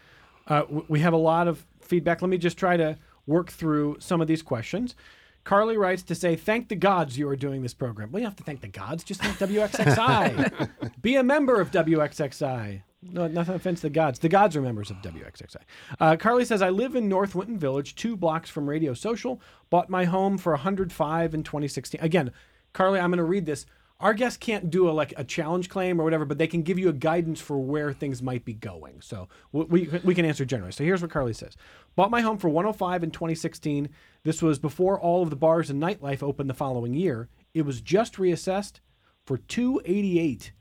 [0.47, 2.24] uh, w- we have a lot of feedback.
[2.24, 2.97] Let me just try to
[3.28, 4.95] work through some of these questions.
[5.43, 8.36] Carly writes to say, "Thank the gods you are doing this program." Well, you have
[8.38, 9.03] to thank the gods.
[9.03, 10.70] Just thank WXXI.
[11.03, 12.82] Be a member of WXXI.
[13.03, 14.18] No, nothing offense to the gods.
[14.20, 15.57] The gods are members of WXXI.
[15.99, 19.41] Uh, Carly says, "I live in North Winton Village, two blocks from Radio Social.
[19.70, 22.32] Bought my home for 105 in 2016." Again,
[22.74, 23.66] Carly, I'm going to read this.
[24.02, 26.80] Our guests can't do a like a challenge claim or whatever, but they can give
[26.80, 28.99] you a guidance for where things might be going.
[29.02, 30.72] So we we, can answer generally.
[30.72, 31.56] So here's what Carly says:
[31.95, 33.89] Bought my home for 105 in 2016.
[34.24, 37.30] This was before all of the bars and nightlife opened the following year.
[37.54, 38.80] It was just reassessed
[39.26, 40.52] for 288.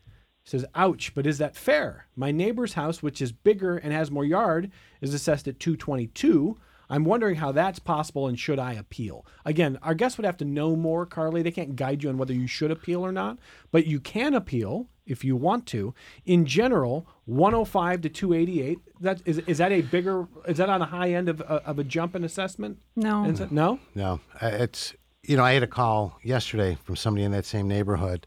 [0.45, 2.07] Says, ouch, but is that fair?
[2.17, 6.57] My neighbor's house, which is bigger and has more yard, is assessed at 222.
[6.91, 9.25] I'm wondering how that's possible and should I appeal?
[9.45, 11.41] Again, our guests would have to know more, Carly.
[11.41, 13.39] They can't guide you on whether you should appeal or not,
[13.71, 15.95] but you can appeal if you want to.
[16.27, 18.79] In general, 105 to 288.
[19.01, 21.85] That is is that a bigger is that on the high end of, of a
[21.85, 22.79] jump in assessment?
[22.97, 23.25] No.
[23.25, 23.79] Is it- no?
[23.95, 27.69] No, uh, it's you know I had a call yesterday from somebody in that same
[27.69, 28.27] neighborhood,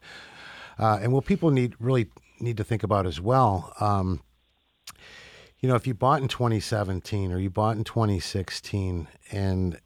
[0.78, 2.08] uh, and what people need really
[2.40, 3.72] need to think about as well.
[3.78, 4.20] Um,
[5.64, 9.80] you know, if you bought in 2017 or you bought in 2016, and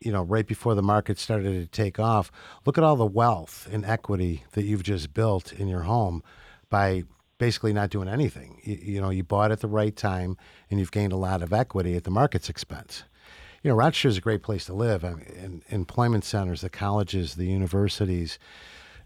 [0.00, 2.32] you know, right before the market started to take off,
[2.64, 6.22] look at all the wealth and equity that you've just built in your home
[6.70, 7.02] by
[7.36, 8.58] basically not doing anything.
[8.64, 10.38] You, you know, you bought at the right time
[10.70, 13.04] and you've gained a lot of equity at the market's expense.
[13.62, 15.04] You know, Rochester is a great place to live.
[15.04, 18.38] I mean, employment centers, the colleges, the universities.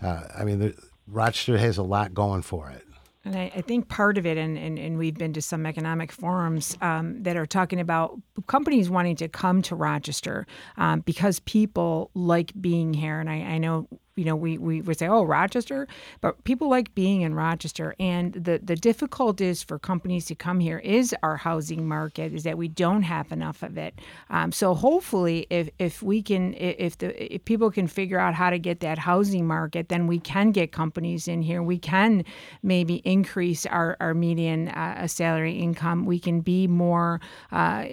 [0.00, 0.74] Uh, I mean, the,
[1.08, 2.86] Rochester has a lot going for it.
[3.24, 6.10] And I, I, think part of it, and, and, and we've been to some economic
[6.10, 10.46] forums um, that are talking about companies wanting to come to Rochester
[10.76, 13.20] um, because people like being here.
[13.20, 13.86] And I, I know
[14.16, 15.88] you know, we, we would say, oh, Rochester,
[16.20, 17.94] but people like being in Rochester.
[17.98, 22.58] And the, the difficulties for companies to come here is our housing market, is that
[22.58, 23.98] we don't have enough of it.
[24.28, 28.50] Um, so hopefully, if, if we can, if the if people can figure out how
[28.50, 31.62] to get that housing market, then we can get companies in here.
[31.62, 32.24] We can
[32.62, 36.04] maybe increase our, our median uh, salary income.
[36.04, 37.86] We can be more uh,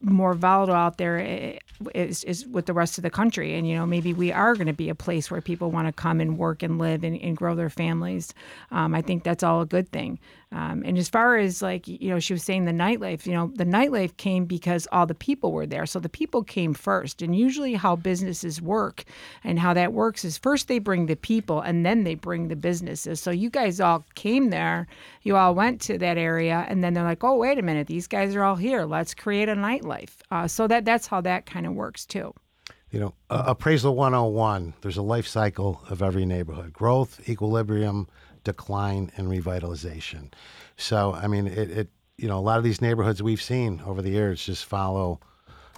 [0.00, 1.58] more volatile out there
[1.94, 3.54] is, is with the rest of the country.
[3.54, 5.92] And, you know, maybe we are going to be a place where people want to
[5.92, 8.34] come and work and live and, and grow their families.
[8.70, 10.18] Um, I think that's all a good thing.
[10.52, 13.52] Um, and as far as like, you know, she was saying the nightlife, you know,
[13.54, 15.86] the nightlife came because all the people were there.
[15.86, 17.22] So the people came first.
[17.22, 19.04] And usually how businesses work
[19.44, 22.56] and how that works is first they bring the people and then they bring the
[22.56, 23.20] businesses.
[23.20, 24.88] So you guys all came there,
[25.22, 28.08] you all went to that area, and then they're like, oh, wait a minute, these
[28.08, 28.84] guys are all here.
[28.84, 30.16] Let's create a nightlife.
[30.32, 32.34] Uh, so that that's how that kind of works too.
[32.90, 38.08] You know, uh, appraisal 101, there's a life cycle of every neighborhood growth, equilibrium,
[38.44, 40.32] decline and revitalization.
[40.76, 44.02] So, I mean, it, it you know, a lot of these neighborhoods we've seen over
[44.02, 45.20] the years just follow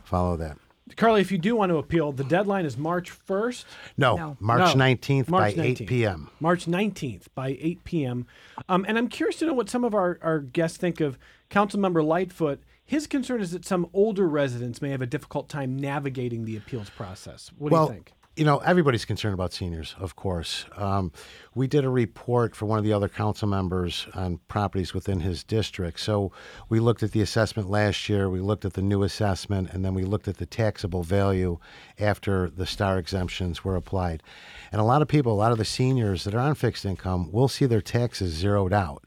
[0.05, 0.59] follow that.
[0.97, 3.65] Carly, if you do want to appeal, the deadline is March 1st?
[3.97, 4.37] No, no.
[4.41, 4.85] March no.
[4.85, 5.81] 19th March by 19th.
[5.83, 6.31] 8 p.m.
[6.41, 8.27] March 19th by 8 p.m.
[8.69, 11.19] Um, and I'm curious to know what some of our, our guests think of
[11.51, 12.61] Councilmember Lightfoot.
[12.85, 16.91] His concern is that some older residents may have a difficult time navigating the appeals
[16.91, 17.53] process.
[17.57, 18.13] What well, do you think?
[18.35, 20.65] You know, everybody's concerned about seniors, of course.
[20.77, 21.13] Um,
[21.55, 25.45] we did a report for one of the other council members on properties within his
[25.45, 26.01] district.
[26.01, 26.33] So
[26.71, 29.93] we looked at the assessment last year, we looked at the new assessment, and then
[29.93, 31.59] we looked at the taxable value
[31.99, 34.23] after the star exemptions were applied.
[34.71, 37.31] And a lot of people, a lot of the seniors that are on fixed income,
[37.33, 39.05] will see their taxes zeroed out.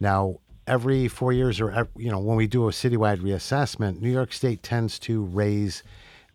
[0.00, 4.32] Now, every four years, or you know, when we do a citywide reassessment, New York
[4.32, 5.84] State tends to raise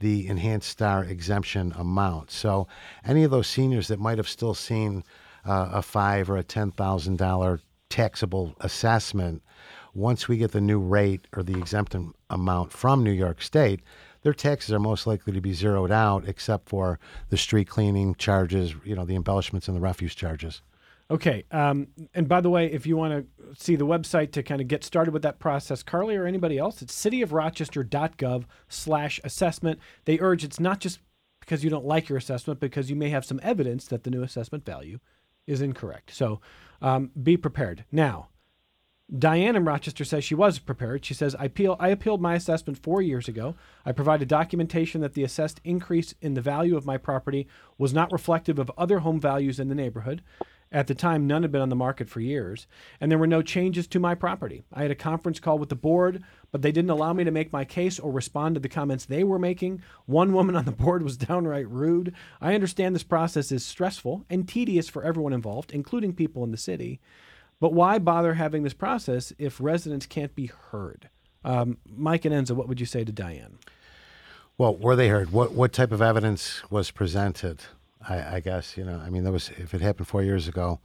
[0.04, 2.30] the enhanced star exemption amount.
[2.30, 2.68] So
[3.06, 5.06] any of those seniors that might have still seen
[5.45, 9.41] uh, a five or a ten thousand dollar taxable assessment,
[9.93, 11.95] once we get the new rate or the exempt
[12.30, 13.80] amount from New York State,
[14.24, 16.99] their taxes are most likely to be zeroed out, except for
[17.30, 20.62] the street cleaning charges, you know, the embellishments and the refuse charges.
[21.14, 21.45] Okay.
[21.51, 24.68] Um, and by the way, if you want to see the website to kind of
[24.68, 29.80] get started with that process, Carly or anybody else, it's cityofrochester.gov slash assessment.
[30.05, 30.99] They urge it's not just
[31.39, 34.24] because you don't like your assessment, because you may have some evidence that the new
[34.24, 34.97] assessment value
[35.45, 36.16] is incorrect.
[36.16, 36.41] So
[36.82, 37.86] um, be prepared.
[37.91, 38.30] Now,
[39.16, 41.05] Diane in Rochester says she was prepared.
[41.05, 43.53] She says, I, appeal, I appealed my assessment four years ago.
[43.86, 47.47] I provided documentation that the assessed increase in the value of my property
[47.78, 50.24] was not reflective of other home values in the neighborhood.
[50.74, 52.66] At the time, none had been on the market for years,
[53.00, 54.64] and there were no changes to my property.
[54.74, 57.54] I had a conference call with the board, but they didn't allow me to make
[57.54, 59.84] my case or respond to the comments they were making.
[60.08, 62.16] One woman on the board was downright rude.
[62.42, 66.58] I understand this process is stressful and tedious for everyone involved, including people in the
[66.58, 67.00] city.
[67.60, 71.10] But why bother having this process if residents can't be heard?
[71.46, 73.60] Um, Mike and Enza, what would you say to Diane?
[74.58, 75.32] Well, were they heard?
[75.32, 77.60] What what type of evidence was presented?
[78.08, 78.99] I, I guess you know.
[78.99, 80.80] I mean, that was if it happened four years ago.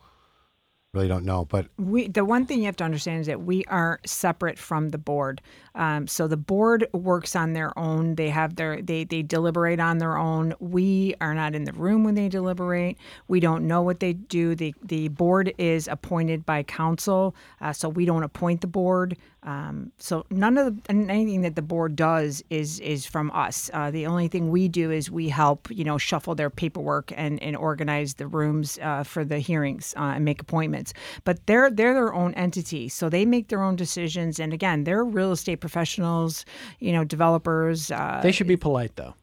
[0.94, 3.62] Really don't know, but we the one thing you have to understand is that we
[3.66, 5.42] are separate from the board.
[5.74, 8.14] Um, so the board works on their own.
[8.14, 10.54] They have their they they deliberate on their own.
[10.60, 12.96] We are not in the room when they deliberate.
[13.28, 14.54] We don't know what they do.
[14.54, 19.18] the The board is appointed by council, uh, so we don't appoint the board.
[19.49, 23.70] Um, so none of the, anything that the board does is is from us.
[23.72, 27.42] Uh, the only thing we do is we help, you know, shuffle their paperwork and,
[27.42, 30.92] and organize the rooms uh, for the hearings uh, and make appointments.
[31.24, 34.38] But they're they're their own entity, so they make their own decisions.
[34.38, 36.44] And again, they're real estate professionals,
[36.78, 37.90] you know, developers.
[37.90, 39.14] Uh, they should be polite though.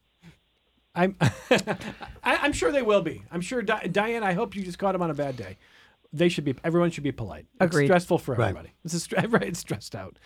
[0.96, 1.16] I'm
[2.24, 3.22] I, am sure they will be.
[3.32, 4.24] I'm sure Di- Diane.
[4.24, 5.58] I hope you just caught them on a bad day
[6.14, 6.56] they should be.
[6.64, 7.46] Everyone should be polite.
[7.60, 7.84] Agreed.
[7.84, 8.70] It's stressful for everybody.
[8.70, 8.76] Right.
[8.86, 9.44] It's a, right.
[9.44, 10.18] It's stressed out.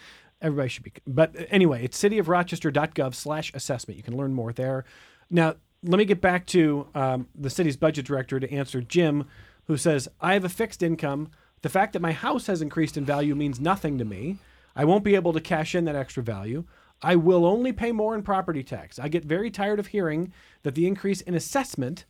[0.42, 0.94] Everybody should be.
[1.06, 3.98] But anyway, it's cityofrochester.gov/assessment.
[3.98, 4.86] You can learn more there.
[5.30, 9.26] Now, let me get back to um, the city's budget director to answer Jim,
[9.66, 11.30] who says, "I have a fixed income.
[11.62, 14.38] The fact that my house has increased in value means nothing to me.
[14.76, 16.64] I won't be able to cash in that extra value.
[17.02, 19.00] I will only pay more in property tax.
[19.00, 22.06] I get very tired of hearing that the increase in assessment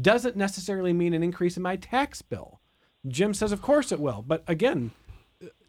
[0.00, 2.60] doesn't necessarily mean an increase in my tax bill.
[3.08, 4.24] Jim says, of course it will.
[4.26, 4.92] But again,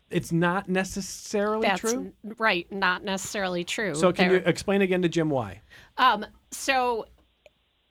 [0.10, 2.14] it's not necessarily That's true.
[2.24, 3.96] n- right, not necessarily true.
[3.96, 5.62] So can There- you explain again to Jim why?
[5.98, 7.08] Um, so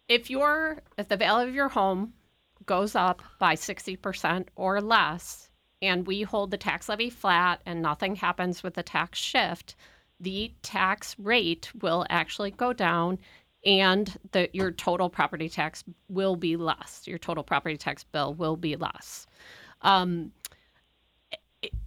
[0.09, 2.12] if your if the value of your home
[2.66, 5.49] goes up by 60% or less
[5.80, 9.74] and we hold the tax levy flat and nothing happens with the tax shift,
[10.20, 13.18] the tax rate will actually go down
[13.64, 17.03] and the your total property tax will be less.
[17.07, 19.26] Your total property tax bill will be less.
[19.83, 20.33] Um,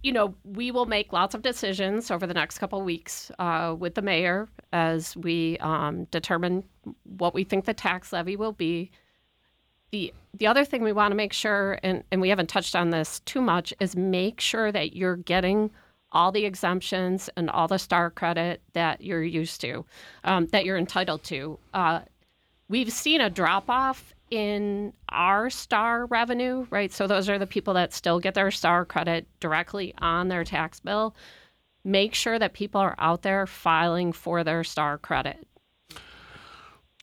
[0.02, 3.94] you know, we will make lots of decisions over the next couple weeks uh, with
[3.94, 6.64] the mayor as we um, determine
[7.04, 8.90] what we think the tax levy will be.
[9.90, 12.90] The the other thing we want to make sure, and, and we haven't touched on
[12.90, 15.70] this too much, is make sure that you're getting
[16.12, 19.84] all the exemptions and all the star credit that you're used to,
[20.24, 21.58] um, that you're entitled to.
[21.72, 22.00] Uh,
[22.68, 26.92] we've seen a drop off in our star revenue, right?
[26.92, 30.80] So those are the people that still get their star credit directly on their tax
[30.80, 31.14] bill.
[31.84, 35.46] Make sure that people are out there filing for their star credit.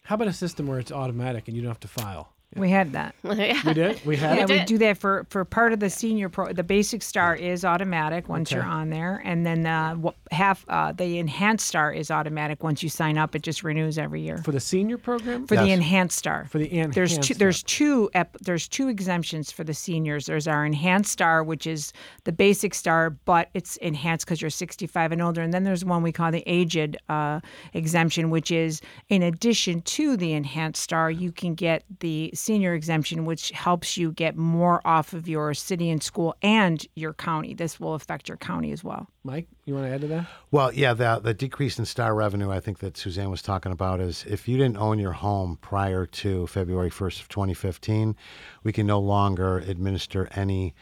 [0.03, 2.32] How about a system where it's automatic and you don't have to file?
[2.55, 3.15] We had that.
[3.23, 3.35] We
[3.73, 4.05] did.
[4.05, 4.49] We had Yeah, it.
[4.49, 6.53] we do that for for part of the senior pro.
[6.53, 9.95] The basic star is automatic once you're on there, and then uh,
[10.31, 13.35] half uh, the enhanced star is automatic once you sign up.
[13.35, 14.37] It just renews every year.
[14.39, 15.47] for the senior program.
[15.47, 16.47] For the enhanced star.
[16.49, 17.37] For the there's enhanced two, star.
[17.39, 20.25] there's two ep- there's two exemptions for the seniors.
[20.25, 21.93] There's our enhanced star, which is
[22.25, 25.41] the basic star, but it's enhanced because you're 65 and older.
[25.41, 27.39] And then there's one we call the aged uh,
[27.73, 33.25] exemption, which is in addition to the enhanced star, you can get the senior exemption,
[33.25, 37.53] which helps you get more off of your city and school and your county.
[37.53, 39.07] This will affect your county as well.
[39.23, 40.27] Mike, you want to add to that?
[40.51, 44.01] Well, yeah, the the decrease in star revenue I think that Suzanne was talking about
[44.01, 48.15] is if you didn't own your home prior to February 1st of 2015,
[48.63, 50.75] we can no longer administer any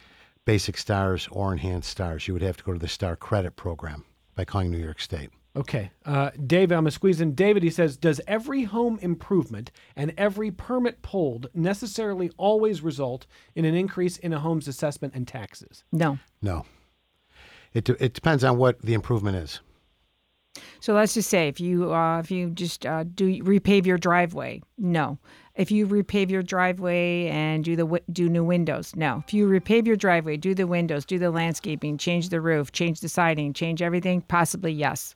[0.46, 2.28] basic stars or enhanced stars.
[2.28, 4.06] You would have to go to the star credit program
[4.36, 5.30] by calling New York State.
[5.56, 5.92] Okay.
[6.06, 7.36] Uh, Dave, I'm going to squeeze in.
[7.36, 13.66] David, he says, Does every home improvement and every permit pulled necessarily always result in
[13.66, 15.84] an increase in a home's assessment and taxes?
[15.92, 16.20] No.
[16.42, 16.66] No.
[17.74, 19.60] It, de- it depends on what the improvement is.
[20.80, 24.62] So let's just say if you uh, if you just uh, do repave your driveway,
[24.78, 25.18] no.
[25.56, 29.24] If you repave your driveway and do the wi- do new windows, no.
[29.26, 33.00] If you repave your driveway, do the windows, do the landscaping, change the roof, change
[33.00, 35.16] the siding, change everything, possibly yes.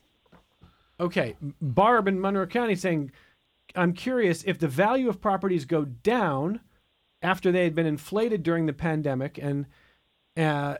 [0.99, 1.35] Okay.
[1.61, 3.11] Barb in Monroe County saying,
[3.75, 6.61] I'm curious if the value of properties go down
[7.21, 9.65] after they had been inflated during the pandemic and
[10.37, 10.75] uh,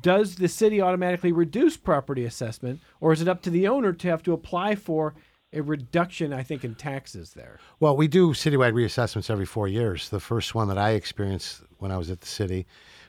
[0.00, 4.08] does the city automatically reduce property assessment or is it up to the owner to
[4.08, 5.14] have to apply for
[5.52, 7.58] a reduction, I think, in taxes there?
[7.80, 10.10] Well, we do citywide reassessments every four years.
[10.10, 12.66] The first one that I experienced when I was at the city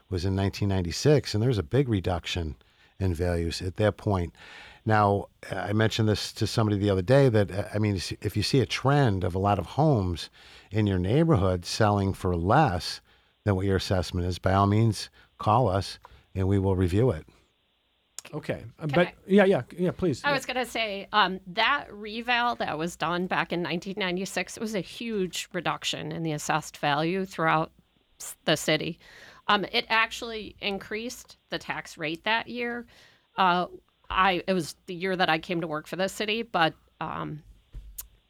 [0.09, 2.55] was in 1996, and there was a big reduction
[2.99, 4.33] in values at that point.
[4.85, 8.43] Now, I mentioned this to somebody the other day that, uh, I mean, if you
[8.43, 10.29] see a trend of a lot of homes
[10.71, 13.01] in your neighborhood selling for less
[13.43, 15.99] than what your assessment is, by all means, call us
[16.35, 17.25] and we will review it.
[18.33, 18.63] Okay.
[18.79, 20.21] Uh, but yeah, yeah, yeah, please.
[20.23, 24.59] I was going to say um, that reval that was done back in 1996 it
[24.59, 27.71] was a huge reduction in the assessed value throughout
[28.45, 28.99] the city.
[29.47, 32.85] Um, it actually increased the tax rate that year.
[33.35, 33.67] Uh,
[34.09, 37.43] I it was the year that I came to work for the city, but um,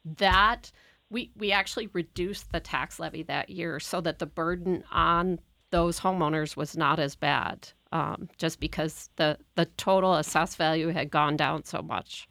[0.04, 0.70] that
[1.10, 5.38] we we actually reduced the tax levy that year so that the burden on
[5.70, 11.10] those homeowners was not as bad, um, just because the the total assessed value had
[11.10, 12.28] gone down so much.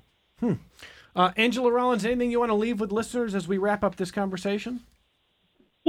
[1.15, 4.11] Uh, Angela Rollins, anything you want to leave with listeners as we wrap up this
[4.11, 4.81] conversation?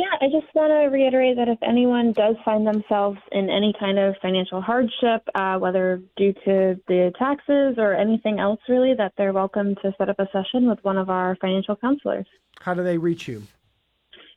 [0.00, 3.98] Yeah, I just want to reiterate that if anyone does find themselves in any kind
[3.98, 9.34] of financial hardship, uh, whether due to the taxes or anything else really, that they're
[9.34, 12.24] welcome to set up a session with one of our financial counselors.
[12.60, 13.42] How do they reach you?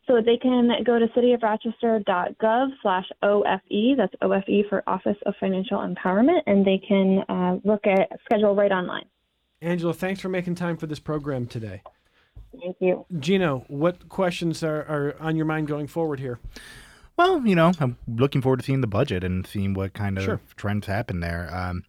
[0.05, 6.41] So they can go to cityofrochester.gov slash OFE, that's OFE for Office of Financial Empowerment,
[6.45, 9.05] and they can uh, look at schedule right online.
[9.61, 11.84] Angela, thanks for making time for this program today.
[12.60, 13.06] Thank you.
[13.20, 16.39] Gino, what questions are, are on your mind going forward here?
[17.18, 20.24] Well, you know, I'm looking forward to seeing the budget and seeing what kind of
[20.24, 20.39] Sure.
[20.56, 21.49] trends happen there.
[21.54, 21.84] Um,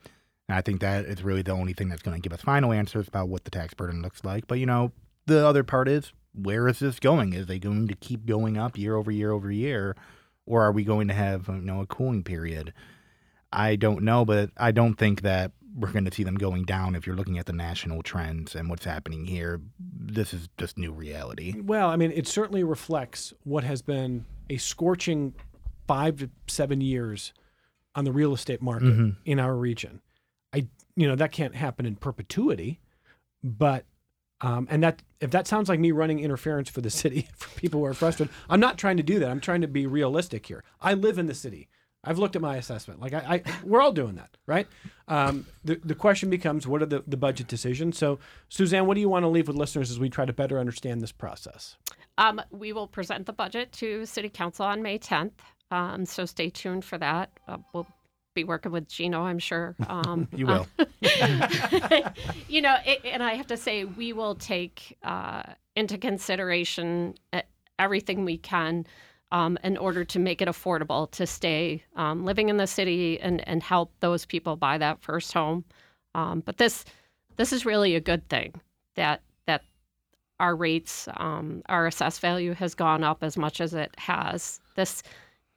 [0.49, 2.73] and I think that is really the only thing that's going to give us final
[2.73, 4.47] answers about what the tax burden looks like.
[4.47, 4.93] But you know,
[5.27, 7.33] the other part is where is this going?
[7.33, 9.97] Is they going to keep going up year over year over year,
[10.45, 12.75] or are we going to have you know a cooling period?
[13.53, 16.95] I don't know, but I don't think that we're going to see them going down
[16.95, 19.61] if you're looking at the national trends and what's happening here.
[19.79, 21.61] This is just new reality.
[21.61, 25.35] Well, I mean, it certainly reflects what has been a scorching
[25.87, 27.33] five to seven years
[27.95, 30.01] on the real estate market in our region.
[30.53, 30.66] I,
[30.97, 32.81] you know, that can't happen in perpetuity,
[33.43, 33.85] but,
[34.41, 37.81] um, and that if that sounds like me running interference for the city for people
[37.81, 39.31] who are frustrated, I'm not trying to do that.
[39.31, 40.62] I'm trying to be realistic here.
[40.81, 41.68] I live in the city.
[42.05, 43.00] I've looked at my assessment.
[43.00, 44.66] Like I, I we're all doing that, right?
[45.09, 47.98] Um, the the question becomes, what are the, the budget decisions?
[47.98, 50.59] So, Suzanne, what do you want to leave with listeners as we try to better
[50.59, 51.76] understand this process?
[52.18, 55.32] Um, we will present the budget to City Council on May 10th.
[55.70, 57.30] Um, so stay tuned for that.
[57.48, 57.86] Uh, we'll
[58.34, 59.74] be working with Gino, I'm sure.
[59.88, 60.66] Um, You will.
[62.48, 65.42] you know, it, and I have to say, we will take uh,
[65.76, 67.42] into consideration uh,
[67.78, 68.86] everything we can
[69.35, 73.47] um, in order to make it affordable to stay um, living in the city and,
[73.49, 75.64] and help those people buy that first home.
[76.14, 76.85] Um, but this
[77.37, 78.55] this is really a good thing
[78.95, 79.62] that that
[80.39, 84.61] our rates, um, our assessed value has gone up as much as it has.
[84.76, 85.03] This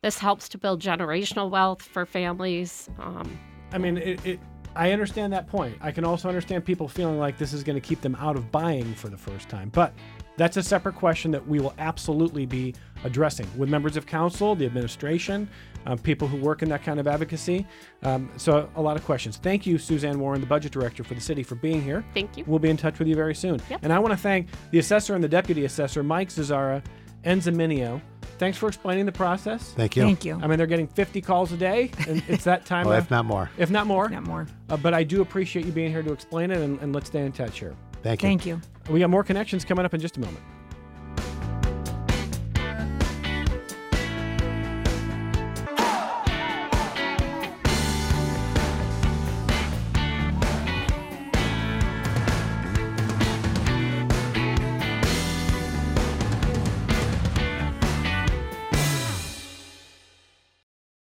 [0.02, 2.90] this helps to build generational wealth for families.
[3.00, 3.40] Um,
[3.72, 4.40] I mean, it, it,
[4.76, 5.78] I understand that point.
[5.82, 8.52] I can also understand people feeling like this is going to keep them out of
[8.52, 9.70] buying for the first time.
[9.70, 9.94] But
[10.38, 12.74] that's a separate question that we will absolutely be
[13.04, 15.50] addressing with members of council, the administration,
[15.86, 17.66] uh, people who work in that kind of advocacy.
[18.04, 19.38] Um, so, a lot of questions.
[19.38, 22.06] Thank you, Suzanne Warren, the budget director for the city, for being here.
[22.14, 22.44] Thank you.
[22.48, 23.60] We'll be in touch with you very soon.
[23.70, 23.80] Yep.
[23.84, 26.84] And I want to thank the assessor and the deputy assessor, Mike Zazzara
[27.24, 28.02] and Zaminio.
[28.38, 29.72] Thanks for explaining the process.
[29.72, 30.04] Thank you.
[30.04, 30.40] Thank you.
[30.42, 32.86] I mean, they're getting 50 calls a day, and it's that time.
[32.88, 33.50] Well, of- if not more.
[33.58, 34.10] if not more.
[34.10, 34.46] Not more.
[34.70, 37.26] Uh, but I do appreciate you being here to explain it, and, and let's stay
[37.26, 37.76] in touch here.
[38.08, 38.28] Thank you.
[38.28, 38.62] Thank you.
[38.94, 40.44] We got more connections coming up in just a moment.